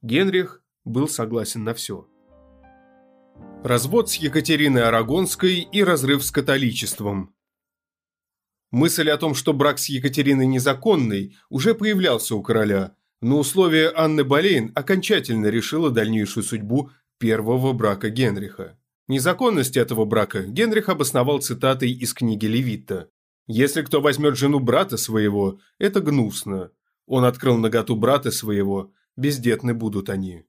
Генрих 0.00 0.62
был 0.84 1.06
согласен 1.06 1.64
на 1.64 1.74
все. 1.74 2.08
Развод 3.62 4.10
с 4.10 4.16
Екатериной 4.16 4.84
Арагонской 4.84 5.60
и 5.60 5.84
разрыв 5.84 6.24
с 6.24 6.30
католичеством. 6.30 7.34
Мысль 8.70 9.10
о 9.10 9.18
том, 9.18 9.34
что 9.34 9.52
брак 9.52 9.78
с 9.78 9.90
Екатериной 9.90 10.46
незаконный, 10.46 11.36
уже 11.50 11.74
появлялся 11.74 12.34
у 12.34 12.42
короля, 12.42 12.96
но 13.22 13.38
условие 13.38 13.92
Анны 13.94 14.24
Болейн 14.24 14.72
окончательно 14.74 15.46
решило 15.46 15.90
дальнейшую 15.90 16.42
судьбу 16.42 16.90
первого 17.18 17.72
брака 17.72 18.10
Генриха. 18.10 18.76
Незаконность 19.06 19.76
этого 19.76 20.04
брака 20.04 20.42
Генрих 20.42 20.88
обосновал 20.88 21.40
цитатой 21.40 21.92
из 21.92 22.12
книги 22.14 22.46
Левитта. 22.46 23.08
«Если 23.46 23.82
кто 23.82 24.00
возьмет 24.00 24.36
жену 24.36 24.58
брата 24.58 24.96
своего, 24.96 25.60
это 25.78 26.00
гнусно. 26.00 26.72
Он 27.06 27.24
открыл 27.24 27.56
наготу 27.58 27.94
брата 27.94 28.32
своего, 28.32 28.92
бездетны 29.16 29.72
будут 29.72 30.10
они». 30.10 30.44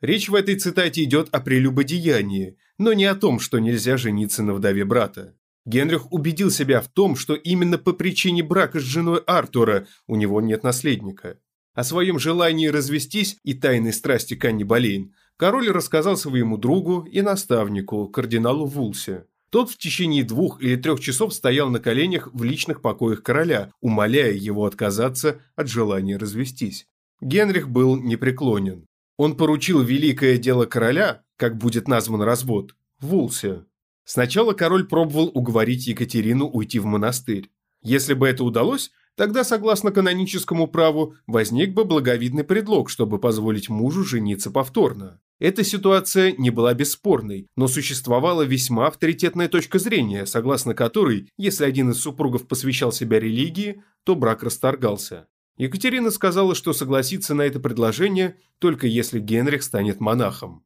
Речь 0.00 0.28
в 0.28 0.34
этой 0.34 0.56
цитате 0.56 1.02
идет 1.02 1.28
о 1.32 1.40
прелюбодеянии, 1.40 2.56
но 2.78 2.92
не 2.92 3.06
о 3.06 3.14
том, 3.16 3.40
что 3.40 3.58
нельзя 3.58 3.96
жениться 3.96 4.42
на 4.44 4.54
вдове 4.54 4.84
брата. 4.84 5.34
Генрих 5.66 6.12
убедил 6.12 6.50
себя 6.50 6.80
в 6.80 6.88
том, 6.88 7.16
что 7.16 7.34
именно 7.34 7.78
по 7.78 7.92
причине 7.92 8.42
брака 8.42 8.78
с 8.78 8.82
женой 8.82 9.20
Артура 9.26 9.86
у 10.06 10.14
него 10.14 10.40
нет 10.40 10.62
наследника. 10.62 11.38
О 11.74 11.82
своем 11.82 12.20
желании 12.20 12.68
развестись 12.68 13.36
и 13.42 13.52
тайной 13.52 13.92
страсти 13.92 14.34
к 14.34 14.44
Анне 14.44 14.64
Болейн 14.64 15.12
король 15.36 15.70
рассказал 15.70 16.16
своему 16.16 16.56
другу 16.56 17.00
и 17.02 17.20
наставнику, 17.20 18.08
кардиналу 18.08 18.66
Вулсе. 18.66 19.26
Тот 19.50 19.70
в 19.70 19.78
течение 19.78 20.24
двух 20.24 20.62
или 20.62 20.76
трех 20.76 21.00
часов 21.00 21.34
стоял 21.34 21.70
на 21.70 21.80
коленях 21.80 22.28
в 22.32 22.44
личных 22.44 22.80
покоях 22.80 23.22
короля, 23.22 23.72
умоляя 23.80 24.32
его 24.32 24.66
отказаться 24.66 25.40
от 25.56 25.68
желания 25.68 26.16
развестись. 26.16 26.86
Генрих 27.20 27.68
был 27.68 27.96
непреклонен. 27.96 28.86
Он 29.16 29.36
поручил 29.36 29.80
великое 29.80 30.38
дело 30.38 30.66
короля, 30.66 31.22
как 31.36 31.56
будет 31.56 31.88
назван 31.88 32.22
развод, 32.22 32.74
Вулсе. 33.00 33.64
Сначала 34.04 34.52
король 34.52 34.86
пробовал 34.86 35.30
уговорить 35.34 35.86
Екатерину 35.86 36.46
уйти 36.46 36.78
в 36.78 36.84
монастырь. 36.84 37.50
Если 37.82 38.14
бы 38.14 38.28
это 38.28 38.44
удалось, 38.44 38.90
Тогда, 39.16 39.44
согласно 39.44 39.92
каноническому 39.92 40.66
праву, 40.66 41.14
возник 41.26 41.72
бы 41.72 41.84
благовидный 41.84 42.42
предлог, 42.42 42.90
чтобы 42.90 43.18
позволить 43.18 43.68
мужу 43.68 44.02
жениться 44.02 44.50
повторно. 44.50 45.20
Эта 45.38 45.62
ситуация 45.62 46.32
не 46.32 46.50
была 46.50 46.74
бесспорной, 46.74 47.46
но 47.56 47.68
существовала 47.68 48.42
весьма 48.42 48.88
авторитетная 48.88 49.48
точка 49.48 49.78
зрения, 49.78 50.26
согласно 50.26 50.74
которой, 50.74 51.28
если 51.36 51.64
один 51.64 51.90
из 51.90 52.00
супругов 52.00 52.48
посвящал 52.48 52.92
себя 52.92 53.20
религии, 53.20 53.82
то 54.04 54.16
брак 54.16 54.42
расторгался. 54.42 55.26
Екатерина 55.56 56.10
сказала, 56.10 56.54
что 56.56 56.72
согласится 56.72 57.34
на 57.34 57.42
это 57.42 57.60
предложение 57.60 58.36
только 58.58 58.88
если 58.88 59.20
Генрих 59.20 59.62
станет 59.62 60.00
монахом. 60.00 60.64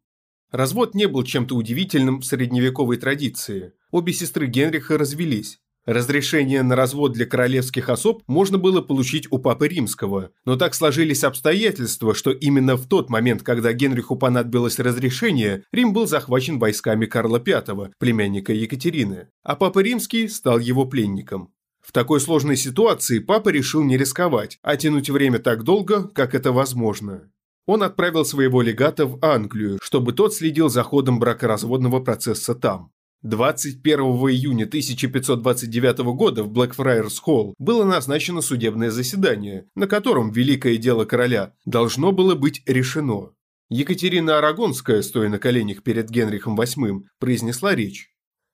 Развод 0.51 0.95
не 0.95 1.07
был 1.07 1.25
чем-то 1.25 1.55
удивительным 1.55 2.21
в 2.21 2.25
средневековой 2.25 2.97
традиции. 2.97 3.75
Обе 3.91 4.15
сестры 4.15 4.47
Генриха 4.47 4.97
развелись. 4.97 5.61
Разрешение 5.89 6.63
на 6.63 6.77
развод 6.77 7.15
для 7.15 7.25
королевских 7.25 7.89
особ 7.89 8.23
можно 8.27 8.59
было 8.59 8.83
получить 8.83 9.27
у 9.31 9.39
Папы 9.39 9.69
Римского, 9.69 10.33
но 10.45 10.57
так 10.57 10.75
сложились 10.75 11.25
обстоятельства, 11.25 12.15
что 12.15 12.31
именно 12.31 12.77
в 12.77 12.87
тот 12.87 13.09
момент, 13.09 13.43
когда 13.43 13.73
Генриху 13.73 14.15
понадобилось 14.15 14.79
разрешение, 14.79 15.65
Рим 15.73 15.95
был 15.95 16.07
захвачен 16.07 16.59
войсками 16.59 17.07
Карла 17.07 17.39
V, 17.43 17.93
племянника 17.99 18.53
Екатерины, 18.53 19.29
а 19.43 19.57
Папа 19.57 19.79
Римский 19.79 20.29
стал 20.29 20.59
его 20.59 20.85
пленником. 20.85 21.55
В 21.81 21.93
такой 21.93 22.21
сложной 22.21 22.59
ситуации 22.59 23.19
папа 23.19 23.49
решил 23.49 23.83
не 23.83 23.97
рисковать, 23.97 24.59
а 24.61 24.77
тянуть 24.77 25.09
время 25.09 25.39
так 25.39 25.63
долго, 25.63 26.07
как 26.09 26.35
это 26.35 26.53
возможно. 26.53 27.31
Он 27.65 27.83
отправил 27.83 28.27
своего 28.27 28.61
легата 28.61 29.07
в 29.07 29.25
Англию, 29.25 29.79
чтобы 29.81 30.13
тот 30.13 30.35
следил 30.35 30.69
за 30.69 30.83
ходом 30.83 31.19
бракоразводного 31.19 32.01
процесса 32.01 32.55
там. 32.55 32.93
21 33.23 33.99
июня 34.31 34.65
1529 34.65 35.99
года 36.15 36.45
в 36.45 36.51
Блэкфрайерс 36.51 37.19
Холл 37.19 37.55
было 37.59 37.85
назначено 37.85 38.41
судебное 38.41 38.91
заседание, 38.91 39.69
на 39.75 39.87
котором 39.87 40.31
великое 40.31 40.77
дело 40.77 41.05
короля 41.05 41.55
должно 41.65 42.13
было 42.13 42.35
быть 42.35 42.63
решено. 42.67 43.33
Екатерина 43.71 44.39
Арагонская, 44.39 45.03
стоя 45.03 45.29
на 45.29 45.39
коленях 45.39 45.83
перед 45.83 46.11
Генрихом 46.11 46.59
VIII, 46.59 47.03
произнесла 47.19 47.75
речь. 47.75 48.11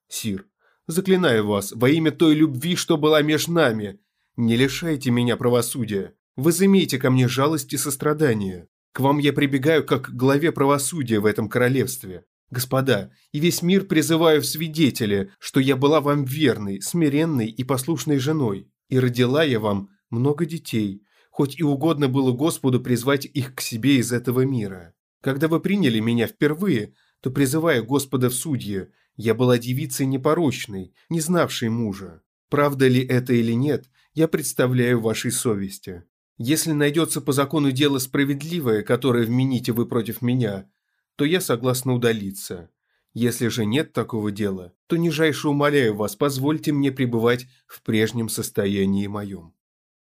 «Сир, 0.08 0.46
Заклинаю 0.86 1.46
вас, 1.46 1.72
во 1.72 1.88
имя 1.88 2.10
той 2.10 2.34
любви, 2.34 2.76
что 2.76 2.98
была 2.98 3.22
между 3.22 3.52
нами, 3.52 4.00
не 4.36 4.54
лишайте 4.56 5.10
меня 5.10 5.36
правосудия. 5.36 6.14
Возымейте 6.36 6.98
ко 6.98 7.10
мне 7.10 7.26
жалость 7.26 7.72
и 7.72 7.78
сострадание. 7.78 8.68
К 8.92 9.00
вам 9.00 9.18
я 9.18 9.32
прибегаю 9.32 9.84
как 9.86 10.06
к 10.06 10.10
главе 10.10 10.52
правосудия 10.52 11.20
в 11.20 11.26
этом 11.26 11.48
королевстве. 11.48 12.24
Господа, 12.50 13.10
и 13.32 13.40
весь 13.40 13.62
мир 13.62 13.84
призываю 13.84 14.42
в 14.42 14.46
свидетели, 14.46 15.30
что 15.38 15.60
я 15.60 15.76
была 15.76 16.00
вам 16.00 16.24
верной, 16.24 16.80
смиренной 16.80 17.48
и 17.48 17.64
послушной 17.64 18.18
женой. 18.18 18.70
И 18.88 18.98
родила 18.98 19.42
я 19.42 19.60
вам 19.60 19.90
много 20.10 20.46
детей, 20.46 21.02
хоть 21.30 21.58
и 21.58 21.62
угодно 21.62 22.08
было 22.08 22.32
Господу 22.32 22.80
призвать 22.80 23.24
их 23.24 23.54
к 23.54 23.60
себе 23.60 23.96
из 23.96 24.12
этого 24.12 24.42
мира. 24.42 24.94
Когда 25.20 25.48
вы 25.48 25.60
приняли 25.60 26.00
меня 26.00 26.26
впервые, 26.26 26.94
то 27.20 27.30
призывая 27.30 27.82
Господа 27.82 28.28
в 28.28 28.34
судье, 28.34 28.90
я 29.16 29.34
была 29.34 29.58
девицей 29.58 30.06
непорочной, 30.06 30.94
не 31.08 31.20
знавшей 31.20 31.70
мужа. 31.70 32.22
Правда 32.50 32.86
ли 32.86 33.04
это 33.04 33.32
или 33.32 33.52
нет, 33.52 33.86
я 34.12 34.28
представляю 34.28 35.00
вашей 35.00 35.32
совести. 35.32 36.04
Если 36.36 36.72
найдется 36.72 37.20
по 37.20 37.32
закону 37.32 37.70
дело 37.70 37.98
справедливое, 37.98 38.82
которое 38.82 39.24
вмените 39.24 39.72
вы 39.72 39.86
против 39.86 40.20
меня, 40.20 40.68
то 41.16 41.24
я 41.24 41.40
согласна 41.40 41.94
удалиться. 41.94 42.70
Если 43.12 43.48
же 43.48 43.64
нет 43.64 43.92
такого 43.92 44.32
дела, 44.32 44.72
то 44.88 44.96
нижайше 44.96 45.48
умоляю 45.48 45.94
вас, 45.94 46.16
позвольте 46.16 46.72
мне 46.72 46.90
пребывать 46.90 47.46
в 47.66 47.82
прежнем 47.82 48.28
состоянии 48.28 49.06
моем». 49.06 49.54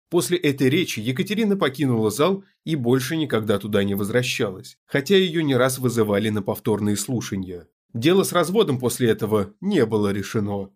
После 0.10 0.38
этой 0.38 0.70
речи 0.70 1.00
Екатерина 1.00 1.58
покинула 1.58 2.12
зал 2.12 2.44
и 2.64 2.76
больше 2.76 3.18
никогда 3.18 3.58
туда 3.58 3.84
не 3.84 3.96
возвращалась, 3.96 4.78
хотя 4.86 5.16
ее 5.16 5.44
не 5.44 5.56
раз 5.56 5.80
вызывали 5.80 6.30
на 6.30 6.42
повторные 6.42 6.96
слушания. 6.96 7.68
Дело 7.94 8.24
с 8.24 8.32
разводом 8.32 8.80
после 8.80 9.10
этого 9.10 9.54
не 9.62 9.86
было 9.86 10.12
решено. 10.12 10.70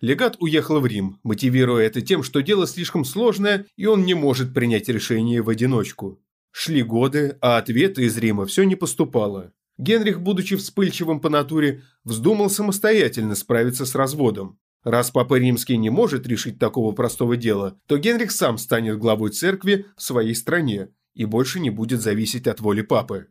Легат 0.00 0.36
уехал 0.40 0.80
в 0.80 0.86
Рим, 0.86 1.20
мотивируя 1.22 1.86
это 1.86 2.00
тем, 2.00 2.24
что 2.24 2.40
дело 2.40 2.66
слишком 2.66 3.04
сложное 3.04 3.66
и 3.76 3.86
он 3.86 4.04
не 4.04 4.14
может 4.14 4.52
принять 4.52 4.88
решение 4.88 5.42
в 5.42 5.48
одиночку. 5.48 6.20
Шли 6.50 6.82
годы, 6.82 7.38
а 7.40 7.58
ответа 7.58 8.02
из 8.02 8.18
Рима 8.18 8.46
все 8.46 8.64
не 8.64 8.74
поступало. 8.74 9.52
Генрих, 9.78 10.20
будучи 10.20 10.56
вспыльчивым 10.56 11.20
по 11.20 11.28
натуре, 11.28 11.82
вздумал 12.04 12.50
самостоятельно 12.50 13.34
справиться 13.34 13.86
с 13.86 13.94
разводом. 13.94 14.58
Раз 14.84 15.10
Папа 15.10 15.38
Римский 15.38 15.76
не 15.76 15.90
может 15.90 16.26
решить 16.26 16.58
такого 16.58 16.92
простого 16.92 17.36
дела, 17.36 17.78
то 17.86 17.98
Генрих 17.98 18.32
сам 18.32 18.58
станет 18.58 18.98
главой 18.98 19.30
церкви 19.30 19.86
в 19.96 20.02
своей 20.02 20.34
стране 20.34 20.88
и 21.14 21.24
больше 21.24 21.60
не 21.60 21.70
будет 21.70 22.02
зависеть 22.02 22.46
от 22.46 22.60
воли 22.60 22.82
Папы. 22.82 23.28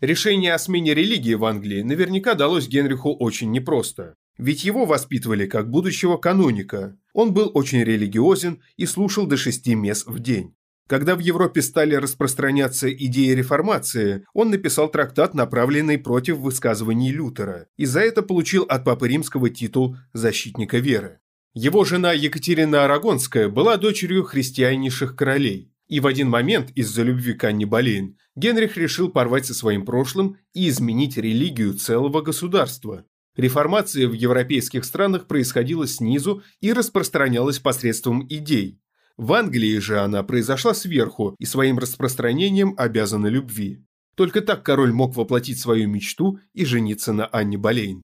Решение 0.00 0.54
о 0.54 0.58
смене 0.58 0.94
религии 0.94 1.34
в 1.34 1.44
Англии 1.44 1.82
наверняка 1.82 2.34
далось 2.34 2.68
Генриху 2.68 3.14
очень 3.14 3.50
непросто. 3.50 4.14
Ведь 4.38 4.64
его 4.64 4.86
воспитывали 4.86 5.46
как 5.46 5.70
будущего 5.70 6.16
каноника. 6.16 6.96
Он 7.12 7.34
был 7.34 7.50
очень 7.54 7.82
религиозен 7.82 8.62
и 8.76 8.86
слушал 8.86 9.26
до 9.26 9.36
шести 9.36 9.74
мес 9.74 10.06
в 10.06 10.20
день. 10.20 10.54
Когда 10.88 11.14
в 11.16 11.18
Европе 11.18 11.60
стали 11.60 11.94
распространяться 11.94 12.90
идеи 12.92 13.34
реформации, 13.34 14.24
он 14.32 14.50
написал 14.50 14.88
трактат, 14.90 15.34
направленный 15.34 15.98
против 15.98 16.38
высказываний 16.38 17.12
Лютера, 17.12 17.66
и 17.76 17.84
за 17.84 18.00
это 18.00 18.22
получил 18.22 18.62
от 18.62 18.84
Папы 18.84 19.06
Римского 19.08 19.50
титул 19.50 19.96
«защитника 20.14 20.78
веры». 20.78 21.20
Его 21.52 21.84
жена 21.84 22.12
Екатерина 22.14 22.86
Арагонская 22.86 23.50
была 23.50 23.76
дочерью 23.76 24.24
христианнейших 24.24 25.14
королей. 25.14 25.74
И 25.88 26.00
в 26.00 26.06
один 26.06 26.30
момент, 26.30 26.70
из-за 26.74 27.02
любви 27.02 27.34
к 27.34 27.44
Анне 27.44 27.66
Болейн, 27.66 28.16
Генрих 28.34 28.78
решил 28.78 29.10
порвать 29.10 29.44
со 29.44 29.54
своим 29.54 29.84
прошлым 29.84 30.36
и 30.54 30.68
изменить 30.68 31.18
религию 31.18 31.74
целого 31.74 32.22
государства. 32.22 33.04
Реформация 33.36 34.08
в 34.08 34.14
европейских 34.14 34.84
странах 34.84 35.26
происходила 35.26 35.86
снизу 35.86 36.42
и 36.60 36.72
распространялась 36.72 37.58
посредством 37.58 38.26
идей. 38.28 38.80
В 39.18 39.32
Англии 39.32 39.78
же 39.78 39.98
она 39.98 40.22
произошла 40.22 40.74
сверху 40.74 41.34
и 41.40 41.44
своим 41.44 41.78
распространением 41.78 42.74
обязана 42.76 43.26
любви. 43.26 43.84
Только 44.14 44.40
так 44.40 44.62
король 44.64 44.92
мог 44.92 45.16
воплотить 45.16 45.58
свою 45.58 45.88
мечту 45.88 46.38
и 46.54 46.64
жениться 46.64 47.12
на 47.12 47.26
Анне 47.26 47.58
Болейн. 47.58 48.00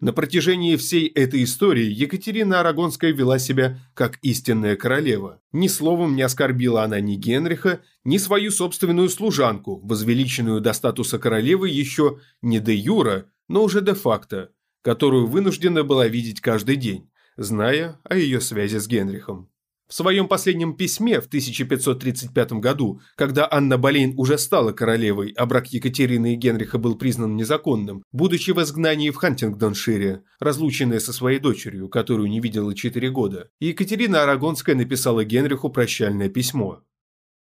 На 0.00 0.12
протяжении 0.12 0.76
всей 0.76 1.08
этой 1.08 1.44
истории 1.44 1.86
Екатерина 1.90 2.60
Арагонская 2.60 3.12
вела 3.12 3.38
себя 3.38 3.78
как 3.94 4.18
истинная 4.20 4.76
королева. 4.76 5.40
Ни 5.52 5.68
словом 5.68 6.14
не 6.14 6.22
оскорбила 6.22 6.82
она 6.82 7.00
ни 7.00 7.16
Генриха, 7.16 7.80
ни 8.04 8.18
свою 8.18 8.50
собственную 8.50 9.08
служанку, 9.08 9.80
возвеличенную 9.82 10.60
до 10.60 10.74
статуса 10.74 11.18
королевы 11.18 11.70
еще 11.70 12.18
не 12.42 12.60
де 12.60 12.74
юра, 12.74 13.26
но 13.48 13.62
уже 13.62 13.80
де 13.80 13.94
факто, 13.94 14.52
которую 14.82 15.26
вынуждена 15.26 15.84
была 15.84 16.06
видеть 16.06 16.40
каждый 16.42 16.76
день, 16.76 17.10
зная 17.36 17.98
о 18.04 18.16
ее 18.16 18.40
связи 18.40 18.78
с 18.78 18.86
Генрихом. 18.86 19.49
В 19.90 19.94
своем 19.94 20.28
последнем 20.28 20.76
письме 20.76 21.20
в 21.20 21.26
1535 21.26 22.52
году, 22.52 23.00
когда 23.16 23.48
Анна 23.50 23.76
Болейн 23.76 24.14
уже 24.16 24.38
стала 24.38 24.70
королевой, 24.70 25.32
а 25.36 25.46
брак 25.46 25.66
Екатерины 25.72 26.34
и 26.34 26.36
Генриха 26.36 26.78
был 26.78 26.94
признан 26.94 27.34
незаконным, 27.34 28.04
будучи 28.12 28.52
в 28.52 28.62
изгнании 28.62 29.10
в 29.10 29.16
Хантингдоншире, 29.16 30.22
разлученная 30.38 31.00
со 31.00 31.12
своей 31.12 31.40
дочерью, 31.40 31.88
которую 31.88 32.28
не 32.28 32.38
видела 32.38 32.72
четыре 32.72 33.10
года, 33.10 33.50
Екатерина 33.58 34.22
Арагонская 34.22 34.76
написала 34.76 35.24
Генриху 35.24 35.70
прощальное 35.70 36.28
письмо. 36.28 36.84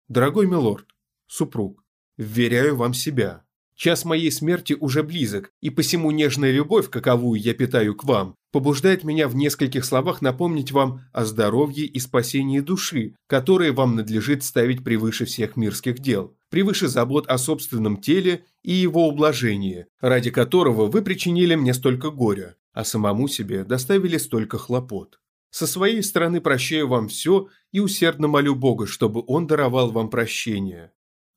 «Дорогой 0.08 0.46
милорд, 0.46 0.86
супруг, 1.26 1.84
вверяю 2.16 2.76
вам 2.76 2.94
себя, 2.94 3.44
Час 3.76 4.06
моей 4.06 4.32
смерти 4.32 4.74
уже 4.80 5.04
близок, 5.04 5.52
и 5.62 5.70
посему 5.70 6.12
нежная 6.12 6.52
любовь, 6.52 6.90
каковую 6.90 7.42
я 7.42 7.54
питаю 7.54 7.94
к 7.94 8.06
вам, 8.06 8.36
побуждает 8.54 9.04
меня 9.04 9.28
в 9.28 9.36
нескольких 9.36 9.84
словах 9.84 10.22
напомнить 10.22 10.72
вам 10.72 11.02
о 11.12 11.26
здоровье 11.26 11.86
и 11.86 12.00
спасении 12.00 12.62
души, 12.62 13.16
которые 13.28 13.74
вам 13.74 13.98
надлежит 13.98 14.46
ставить 14.46 14.82
превыше 14.82 15.26
всех 15.26 15.58
мирских 15.58 16.00
дел, 16.00 16.34
превыше 16.50 16.88
забот 16.88 17.28
о 17.28 17.38
собственном 17.38 17.98
теле 17.98 18.46
и 18.64 18.72
его 18.72 19.10
ублажении, 19.10 19.88
ради 20.00 20.32
которого 20.32 20.86
вы 20.86 21.02
причинили 21.02 21.56
мне 21.56 21.74
столько 21.74 22.12
горя, 22.12 22.56
а 22.72 22.86
самому 22.86 23.28
себе 23.28 23.66
доставили 23.66 24.18
столько 24.18 24.58
хлопот. 24.58 25.20
Со 25.50 25.68
своей 25.68 26.02
стороны 26.02 26.40
прощаю 26.40 26.88
вам 26.88 27.10
все 27.10 27.50
и 27.74 27.82
усердно 27.82 28.30
молю 28.30 28.56
Бога, 28.56 28.88
чтобы 28.88 29.22
Он 29.28 29.48
даровал 29.48 29.92
вам 29.92 30.10
прощение. 30.10 30.92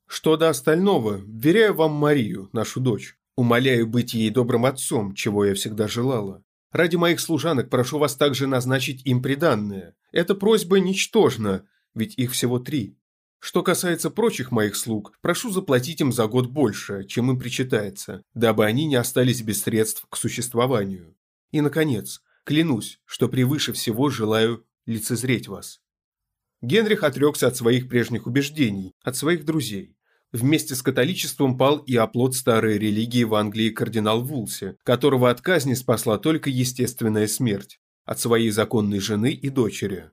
Что 0.08 0.38
до 0.38 0.48
остального, 0.48 1.20
веряю 1.26 1.74
вам 1.74 1.92
Марию, 1.92 2.48
нашу 2.52 2.80
дочь. 2.80 3.16
Умоляю 3.36 3.86
быть 3.86 4.14
ей 4.14 4.30
добрым 4.30 4.64
отцом, 4.64 5.14
чего 5.14 5.44
я 5.44 5.54
всегда 5.54 5.86
желала. 5.86 6.42
Ради 6.72 6.96
моих 6.96 7.20
служанок 7.20 7.68
прошу 7.68 7.98
вас 7.98 8.16
также 8.16 8.46
назначить 8.46 9.06
им 9.06 9.22
приданное. 9.22 9.94
Эта 10.10 10.34
просьба 10.34 10.80
ничтожна, 10.80 11.66
ведь 11.94 12.18
их 12.18 12.32
всего 12.32 12.58
три. 12.58 12.98
Что 13.38 13.62
касается 13.62 14.10
прочих 14.10 14.50
моих 14.50 14.76
слуг, 14.76 15.16
прошу 15.20 15.50
заплатить 15.50 16.00
им 16.00 16.10
за 16.10 16.26
год 16.26 16.48
больше, 16.48 17.04
чем 17.04 17.30
им 17.30 17.38
причитается, 17.38 18.22
дабы 18.34 18.64
они 18.64 18.86
не 18.86 18.96
остались 18.96 19.42
без 19.42 19.62
средств 19.62 20.06
к 20.08 20.16
существованию. 20.16 21.14
И, 21.52 21.60
наконец, 21.60 22.22
клянусь, 22.44 22.98
что 23.04 23.28
превыше 23.28 23.72
всего 23.74 24.08
желаю 24.08 24.66
лицезреть 24.86 25.48
вас. 25.48 25.80
Генрих 26.62 27.04
отрекся 27.04 27.46
от 27.46 27.56
своих 27.56 27.88
прежних 27.88 28.26
убеждений, 28.26 28.94
от 29.02 29.16
своих 29.16 29.44
друзей. 29.44 29.97
Вместе 30.32 30.74
с 30.74 30.82
католичеством 30.82 31.56
пал 31.56 31.78
и 31.78 31.96
оплот 31.96 32.34
старой 32.34 32.78
религии 32.78 33.24
в 33.24 33.34
Англии 33.34 33.70
кардинал 33.70 34.22
Вулси, 34.22 34.76
которого 34.84 35.30
от 35.30 35.40
казни 35.40 35.74
спасла 35.74 36.18
только 36.18 36.50
естественная 36.50 37.26
смерть 37.26 37.80
от 38.04 38.18
своей 38.18 38.50
законной 38.50 39.00
жены 39.00 39.32
и 39.32 39.48
дочери. 39.50 40.10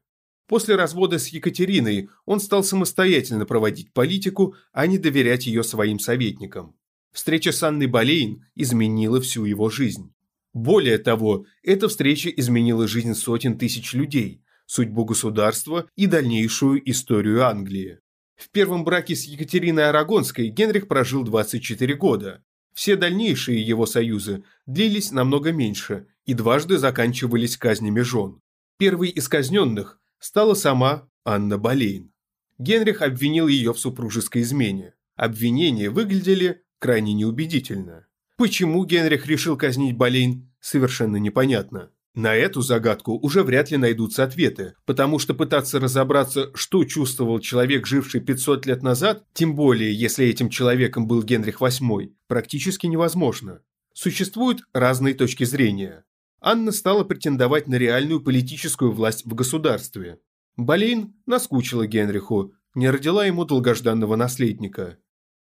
После 0.48 0.76
развода 0.76 1.18
с 1.18 1.30
Екатериной 1.30 2.10
он 2.26 2.40
стал 2.40 2.64
самостоятельно 2.64 3.46
проводить 3.46 3.94
политику, 3.94 4.56
а 4.74 4.86
не 4.86 4.98
доверять 4.98 5.48
ее 5.48 5.64
своим 5.64 5.98
советникам. 6.00 6.76
Встреча 7.12 7.52
с 7.52 7.64
Анной 7.64 7.88
Болейн 7.88 8.46
изменила 8.56 9.22
всю 9.22 9.46
его 9.46 9.70
жизнь. 9.70 10.14
Более 10.54 10.98
того, 10.98 11.46
эта 11.64 11.88
встреча 11.88 12.30
изменила 12.30 12.88
жизнь 12.88 13.14
сотен 13.14 13.58
тысяч 13.58 13.94
людей, 13.94 14.44
судьбу 14.66 15.06
государства 15.06 15.88
и 15.96 16.08
дальнейшую 16.08 16.90
историю 16.90 17.46
Англии. 17.46 18.00
В 18.36 18.50
первом 18.50 18.84
браке 18.84 19.16
с 19.16 19.24
Екатериной 19.26 19.90
Арагонской 19.90 20.50
Генрих 20.50 20.88
прожил 20.88 21.24
24 21.24 21.96
года. 21.96 22.44
Все 22.74 22.98
дальнейшие 22.98 23.62
его 23.62 23.86
союзы 23.86 24.44
длились 24.66 25.12
намного 25.12 25.54
меньше 25.54 26.08
и 26.26 26.34
дважды 26.34 26.78
заканчивались 26.78 27.58
казнями 27.58 28.02
жен. 28.02 28.42
Первой 28.78 29.10
из 29.10 29.30
казненных 29.30 30.02
стала 30.20 30.54
сама 30.54 31.08
Анна 31.24 31.58
Болейн. 31.58 32.12
Генрих 32.58 33.02
обвинил 33.02 33.48
ее 33.48 33.74
в 33.74 33.80
супружеской 33.80 34.42
измене. 34.42 34.94
Обвинения 35.16 35.90
выглядели 35.90 36.64
крайне 36.80 37.14
неубедительно. 37.14 38.08
Почему 38.38 38.84
Генрих 38.86 39.28
решил 39.28 39.56
казнить 39.56 39.96
Болейн, 39.96 40.52
совершенно 40.60 41.16
непонятно. 41.18 41.92
На 42.16 42.34
эту 42.34 42.62
загадку 42.62 43.20
уже 43.22 43.44
вряд 43.44 43.72
ли 43.72 43.78
найдутся 43.78 44.24
ответы, 44.24 44.76
потому 44.86 45.20
что 45.20 45.34
пытаться 45.34 45.82
разобраться, 45.82 46.50
что 46.54 46.86
чувствовал 46.86 47.42
человек, 47.42 47.86
живший 47.86 48.22
500 48.22 48.66
лет 48.66 48.84
назад, 48.84 49.26
тем 49.34 49.54
более, 49.54 49.94
если 49.94 50.26
этим 50.26 50.50
человеком 50.50 51.08
был 51.08 51.24
Генрих 51.24 51.62
VIII, 51.62 52.14
практически 52.28 52.88
невозможно. 52.88 53.60
Существуют 53.92 54.62
разные 54.72 55.14
точки 55.14 55.44
зрения. 55.44 56.06
Анна 56.40 56.72
стала 56.72 57.04
претендовать 57.04 57.68
на 57.68 57.76
реальную 57.76 58.22
политическую 58.22 58.94
власть 58.94 59.26
в 59.26 59.36
государстве. 59.36 60.20
Болейн 60.56 61.16
наскучила 61.26 61.86
Генриху, 61.86 62.54
не 62.76 62.90
родила 62.90 63.26
ему 63.26 63.44
долгожданного 63.44 64.16
наследника. 64.16 64.98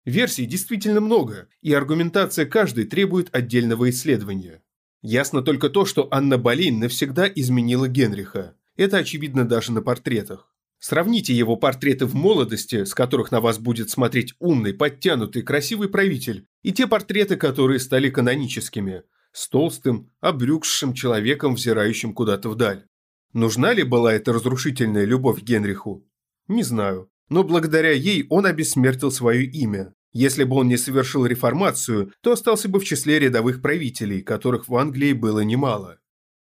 Версий 0.06 0.46
действительно 0.46 1.02
много, 1.02 1.50
и 1.62 1.74
аргументация 1.74 2.46
каждой 2.46 2.86
требует 2.86 3.28
отдельного 3.36 3.90
исследования. 3.90 4.62
Ясно 5.02 5.42
только 5.42 5.70
то, 5.70 5.86
что 5.86 6.08
Анна 6.12 6.38
Болейн 6.38 6.80
навсегда 6.80 7.28
изменила 7.28 7.88
Генриха. 7.88 8.56
Это 8.76 8.98
очевидно 8.98 9.48
даже 9.48 9.72
на 9.72 9.82
портретах. 9.82 10.54
Сравните 10.80 11.34
его 11.34 11.58
портреты 11.58 12.06
в 12.06 12.16
молодости, 12.16 12.86
с 12.86 12.94
которых 12.94 13.32
на 13.32 13.40
вас 13.40 13.60
будет 13.60 13.90
смотреть 13.90 14.34
умный, 14.40 14.74
подтянутый, 14.74 15.44
красивый 15.44 15.90
правитель, 15.90 16.48
и 16.64 16.72
те 16.72 16.88
портреты, 16.88 17.36
которые 17.36 17.80
стали 17.80 18.10
каноническими, 18.10 19.04
с 19.32 19.48
толстым, 19.48 20.12
обрюкшим 20.22 20.94
человеком, 20.94 21.56
взирающим 21.56 22.14
куда-то 22.14 22.50
вдаль. 22.50 22.86
Нужна 23.34 23.74
ли 23.74 23.84
была 23.84 24.14
эта 24.14 24.34
разрушительная 24.34 25.06
любовь 25.06 25.42
Генриху? 25.42 26.06
Не 26.48 26.64
знаю, 26.64 27.10
но 27.30 27.44
благодаря 27.44 27.92
ей 27.92 28.26
он 28.30 28.46
обессмертил 28.46 29.12
свое 29.12 29.46
имя. 29.46 29.94
Если 30.14 30.44
бы 30.44 30.58
он 30.58 30.68
не 30.68 30.78
совершил 30.78 31.26
реформацию, 31.26 32.14
то 32.22 32.34
остался 32.34 32.68
бы 32.68 32.80
в 32.80 32.84
числе 32.84 33.20
рядовых 33.20 33.62
правителей, 33.62 34.22
которых 34.22 34.68
в 34.68 34.76
Англии 34.76 35.14
было 35.14 35.40
немало. 35.40 36.00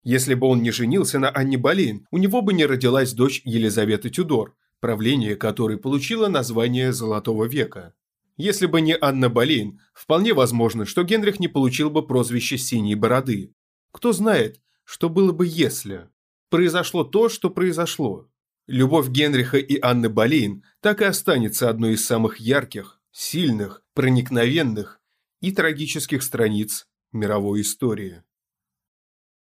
Если 0.03 0.33
бы 0.33 0.47
он 0.47 0.61
не 0.61 0.71
женился 0.71 1.17
на 1.17 1.29
Анне 1.29 1.57
Болейн, 1.57 2.05
у 2.11 2.17
него 2.17 2.41
бы 2.41 2.53
не 2.53 2.65
родилась 2.65 3.13
дочь 3.13 3.41
Елизаветы 3.45 4.09
Тюдор, 4.09 4.53
правление 4.81 5.37
которой 5.37 5.77
получило 5.77 6.27
название 6.27 6.91
«Золотого 6.91 7.45
века». 7.45 7.93
Если 8.35 8.65
бы 8.65 8.81
не 8.81 8.97
Анна 8.99 9.29
Болейн, 9.29 9.79
вполне 9.93 10.33
возможно, 10.33 10.85
что 10.85 11.03
Генрих 11.03 11.39
не 11.39 11.47
получил 11.47 11.89
бы 11.89 12.05
прозвище 12.05 12.57
«Синей 12.57 12.95
бороды». 12.95 13.53
Кто 13.91 14.11
знает, 14.11 14.59
что 14.83 15.07
было 15.07 15.31
бы 15.31 15.47
если. 15.47 16.09
Произошло 16.49 17.05
то, 17.05 17.29
что 17.29 17.49
произошло. 17.49 18.27
Любовь 18.67 19.07
Генриха 19.07 19.57
и 19.57 19.79
Анны 19.81 20.09
Болейн 20.09 20.63
так 20.81 21.01
и 21.01 21.05
останется 21.05 21.69
одной 21.69 21.93
из 21.93 22.05
самых 22.05 22.37
ярких, 22.37 22.99
сильных, 23.13 23.83
проникновенных 23.93 24.99
и 25.39 25.51
трагических 25.51 26.23
страниц 26.23 26.87
мировой 27.11 27.61
истории. 27.61 28.23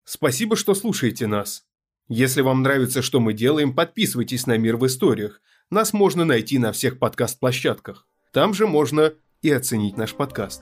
Спасибо, 0.04 0.56
что 0.56 0.76
слушаете 0.76 1.26
нас. 1.26 1.66
Если 2.08 2.42
вам 2.42 2.62
нравится, 2.62 3.02
что 3.02 3.20
мы 3.20 3.34
делаем, 3.34 3.74
подписывайтесь 3.74 4.46
на 4.46 4.58
«Мир 4.58 4.78
в 4.78 4.86
историях». 4.86 5.42
Нас 5.72 5.94
можно 5.94 6.26
найти 6.26 6.60
на 6.60 6.72
всех 6.72 7.00
подкаст-площадках. 7.00 8.08
Там 8.32 8.54
же 8.54 8.68
можно 8.68 9.14
и 9.42 9.50
оценить 9.50 9.98
наш 9.98 10.14
подкаст. 10.14 10.62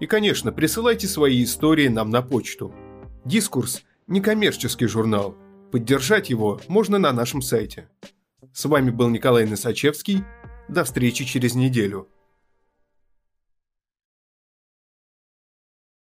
И, 0.00 0.06
конечно, 0.06 0.52
присылайте 0.52 1.08
свои 1.08 1.42
истории 1.42 1.88
нам 1.88 2.08
на 2.08 2.22
почту. 2.22 2.72
«Дискурс»– 3.24 3.82
некоммерческий 4.06 4.86
журнал. 4.86 5.36
Поддержать 5.72 6.30
его 6.30 6.60
можно 6.68 6.98
на 6.98 7.12
нашем 7.12 7.42
сайте. 7.42 7.90
С 8.54 8.64
вами 8.64 8.90
был 8.90 9.08
Николай 9.08 9.44
Носачевский. 9.44 10.24
До 10.68 10.84
встречи 10.84 11.24
через 11.24 11.54
неделю. 11.54 12.08